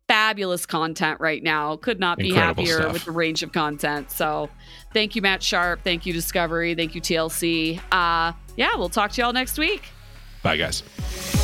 [0.07, 1.75] fabulous content right now.
[1.77, 2.93] Could not be Incredible happier stuff.
[2.93, 4.11] with the range of content.
[4.11, 4.49] So,
[4.93, 5.81] thank you, Matt Sharp.
[5.83, 6.75] Thank you, Discovery.
[6.75, 7.79] Thank you, TLC.
[7.91, 9.83] Uh, yeah, we'll talk to y'all next week.
[10.41, 11.42] Bye guys.